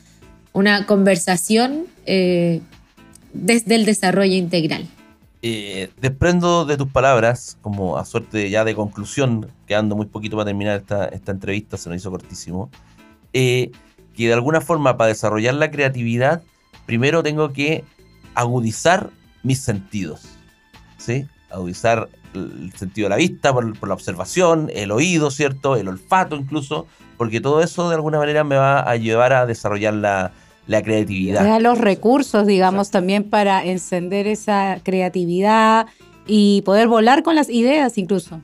una 0.52 0.88
conversación 0.88 1.86
eh, 2.08 2.60
desde 3.34 3.76
el 3.76 3.86
desarrollo 3.86 4.34
integral. 4.34 4.88
Desprendo 6.02 6.66
de 6.66 6.76
tus 6.76 6.88
palabras, 6.88 7.60
como 7.62 8.00
a 8.00 8.06
suerte 8.06 8.50
ya 8.50 8.66
de 8.66 8.74
conclusión, 8.74 9.48
quedando 9.68 9.96
muy 9.96 10.08
poquito 10.08 10.38
para 10.38 10.46
terminar 10.46 10.80
esta, 10.80 11.06
esta 11.06 11.32
entrevista, 11.34 11.78
se 11.78 11.88
nos 11.88 12.00
hizo 12.00 12.10
cortísimo, 12.10 12.72
que 14.16 14.28
de 14.28 14.34
alguna 14.34 14.62
forma 14.62 14.98
para 14.98 15.10
desarrollar 15.10 15.54
la 15.56 15.72
creatividad, 15.72 16.44
primero 16.86 17.24
tengo 17.24 17.54
que 17.54 17.84
agudizar 18.34 19.10
mis 19.44 19.60
sentidos, 19.60 20.24
¿sí? 20.98 21.26
Agudizar 21.50 22.10
el 22.34 22.74
sentido 22.76 23.06
de 23.06 23.10
la 23.10 23.16
vista 23.16 23.54
por, 23.54 23.78
por 23.80 23.90
la 23.90 23.96
observación, 23.96 24.70
el 24.74 24.92
oído, 24.92 25.32
¿cierto? 25.32 25.76
El 25.76 25.88
olfato 25.88 26.36
incluso, 26.36 26.88
porque 27.18 27.40
todo 27.40 27.62
eso 27.62 27.90
de 27.90 27.96
alguna 27.96 28.18
manera 28.18 28.44
me 28.44 28.58
va 28.58 28.80
a 28.80 28.96
llevar 28.96 29.34
a 29.34 29.46
desarrollar 29.46 29.94
la, 29.94 30.32
la 30.68 30.82
creatividad. 30.82 31.44
Da 31.44 31.60
los 31.60 31.78
recursos, 31.78 32.48
digamos, 32.48 32.92
también 32.92 33.30
para 33.30 33.64
encender 33.66 34.28
esa 34.28 34.80
creatividad 34.84 35.88
y 36.28 36.62
poder 36.64 36.88
volar 36.88 37.24
con 37.24 37.36
las 37.36 37.50
ideas 37.50 37.98
incluso. 37.98 38.42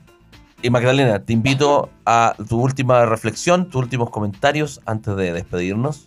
Y 0.62 0.70
Magdalena, 0.70 1.24
te 1.24 1.32
invito 1.32 1.90
a 2.06 2.36
tu 2.48 2.60
última 2.60 3.04
reflexión, 3.04 3.68
tus 3.68 3.82
últimos 3.82 4.10
comentarios 4.10 4.80
antes 4.86 5.16
de 5.16 5.32
despedirnos. 5.32 6.04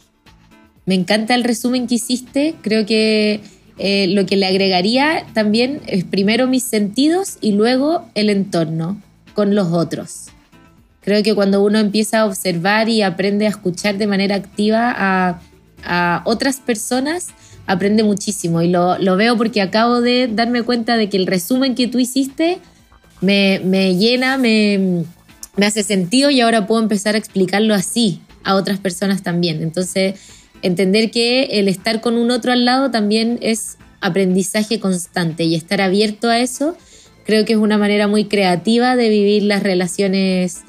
Me 0.86 0.96
encanta 0.96 1.36
el 1.36 1.44
resumen 1.44 1.88
que 1.88 1.96
hiciste. 1.96 2.56
Creo 2.62 2.86
que 2.86 3.42
eh, 3.78 4.08
lo 4.08 4.26
que 4.26 4.38
le 4.38 4.46
agregaría 4.46 5.26
también 5.34 5.82
es 5.88 6.06
primero 6.06 6.48
mis 6.48 6.64
sentidos 6.64 7.38
y 7.42 7.52
luego 7.52 8.06
el 8.16 8.30
entorno 8.30 9.02
con 9.34 9.56
los 9.56 9.74
otros. 9.74 10.28
Creo 11.02 11.22
que 11.22 11.36
cuando 11.36 11.62
uno 11.62 11.80
empieza 11.80 12.22
a 12.22 12.26
observar 12.26 12.88
y 12.88 13.02
aprende 13.02 13.48
a 13.48 13.50
escuchar 13.50 13.98
de 13.98 14.08
manera 14.08 14.36
activa 14.36 14.94
a 15.84 16.22
otras 16.24 16.62
personas, 16.62 17.28
aprende 17.68 18.04
muchísimo. 18.04 18.62
Y 18.62 18.70
lo, 18.70 18.98
lo, 19.00 19.18
veo 19.18 19.36
porque 19.38 19.62
acabo 19.62 20.02
de 20.02 20.30
darme 20.32 20.64
cuenta 20.64 20.96
de 20.98 21.10
que 21.10 21.18
el 21.18 21.28
resumen 21.28 21.76
que 21.76 21.88
tú 21.88 22.00
hiciste 22.00 22.60
me, 23.22 23.62
me 23.64 23.96
llena, 23.96 24.38
me, 24.38 25.04
me 25.56 25.66
hace 25.66 25.84
sentido 25.84 26.30
y 26.30 26.42
ahora 26.42 26.68
puedo 26.68 26.82
empezar 26.82 27.16
a 27.16 27.18
explicarlo 27.18 27.74
así 27.74 28.22
a 28.44 28.56
otras 28.56 28.80
personas 28.80 29.24
también. 29.24 29.62
Entonces, 29.62 30.20
entender 30.62 31.12
que 31.12 31.60
el 31.60 31.68
estar 31.68 32.02
con 32.02 32.18
un 32.18 32.32
otro 32.32 32.52
al 32.52 32.66
lado 32.66 32.92
también 32.92 33.40
es 33.42 33.78
aprendizaje 34.02 34.80
constante 34.80 35.44
y 35.44 35.56
estar 35.56 35.82
abierto 35.82 36.30
a 36.30 36.40
eso 36.40 36.78
creo 37.26 37.44
que 37.44 37.54
es 37.54 37.60
una 37.60 37.78
manera 37.78 38.08
muy 38.08 38.26
creativa 38.26 38.96
de 38.96 39.10
vivir 39.10 39.44
las 39.44 39.64
relaciones 39.64 40.62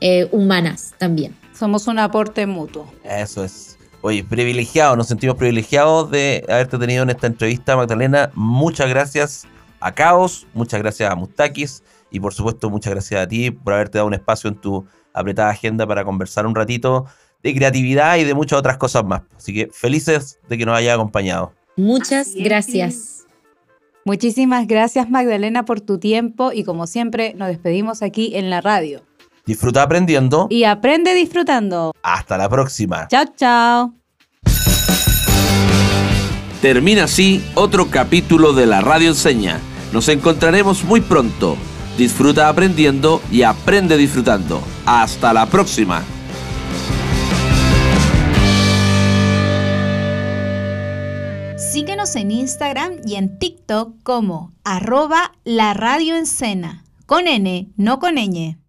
eh, 0.00 0.28
humanas 0.30 0.94
también. 0.98 1.34
Somos 1.58 1.86
un 1.86 1.98
aporte 1.98 2.46
mutuo. 2.46 2.92
Eso 3.04 3.44
es. 3.44 3.78
Oye, 4.02 4.24
privilegiados, 4.24 4.96
nos 4.96 5.06
sentimos 5.06 5.36
privilegiados 5.36 6.10
de 6.10 6.44
haberte 6.48 6.76
tenido 6.76 7.04
en 7.04 7.10
esta 7.10 7.28
entrevista, 7.28 7.76
Magdalena. 7.76 8.30
Muchas 8.34 8.88
gracias 8.88 9.46
a 9.82 9.92
Caos, 9.92 10.46
muchas 10.54 10.80
gracias 10.80 11.10
a 11.10 11.14
Mustakis 11.14 11.82
Y 12.10 12.20
por 12.20 12.32
supuesto, 12.32 12.70
muchas 12.70 12.92
gracias 12.92 13.22
a 13.22 13.26
ti 13.26 13.50
por 13.50 13.74
haberte 13.74 13.98
dado 13.98 14.06
un 14.06 14.14
espacio 14.14 14.48
en 14.48 14.56
tu 14.56 14.86
apretada 15.12 15.50
agenda 15.50 15.86
para 15.86 16.04
conversar 16.04 16.46
un 16.46 16.54
ratito 16.54 17.06
de 17.42 17.54
creatividad 17.54 18.16
y 18.16 18.24
de 18.24 18.34
muchas 18.34 18.58
otras 18.58 18.76
cosas 18.76 19.04
más. 19.04 19.22
Así 19.36 19.52
que 19.52 19.68
felices 19.72 20.38
de 20.48 20.58
que 20.58 20.64
nos 20.64 20.76
haya 20.76 20.94
acompañado. 20.94 21.52
Muchas 21.76 22.34
gracias. 22.34 23.26
Muchísimas 24.04 24.66
gracias 24.66 25.08
Magdalena 25.10 25.64
por 25.64 25.80
tu 25.80 25.98
tiempo 25.98 26.52
y 26.52 26.64
como 26.64 26.86
siempre 26.86 27.34
nos 27.34 27.48
despedimos 27.48 28.02
aquí 28.02 28.36
en 28.36 28.50
la 28.50 28.60
radio. 28.60 29.02
Disfruta 29.46 29.82
aprendiendo. 29.82 30.46
Y 30.50 30.64
aprende 30.64 31.14
disfrutando. 31.14 31.92
Hasta 32.02 32.36
la 32.36 32.48
próxima. 32.48 33.08
Chao, 33.08 33.24
chao. 33.36 33.94
Termina 36.60 37.04
así 37.04 37.44
otro 37.54 37.90
capítulo 37.90 38.52
de 38.52 38.66
la 38.66 38.80
Radio 38.80 39.08
Enseña. 39.08 39.60
Nos 39.92 40.08
encontraremos 40.08 40.84
muy 40.84 41.00
pronto. 41.00 41.56
Disfruta 41.98 42.48
aprendiendo 42.48 43.20
y 43.30 43.42
aprende 43.42 43.96
disfrutando. 43.96 44.62
Hasta 44.86 45.32
la 45.32 45.46
próxima. 45.46 46.02
Síguenos 51.56 52.16
en 52.16 52.30
Instagram 52.30 52.92
y 53.04 53.16
en 53.16 53.38
TikTok 53.38 54.02
como 54.02 54.52
arroba 54.64 55.32
la 55.44 55.74
radio 55.74 56.14
con 57.06 57.26
N, 57.26 57.68
no 57.76 57.98
con 57.98 58.14
ñ. 58.16 58.61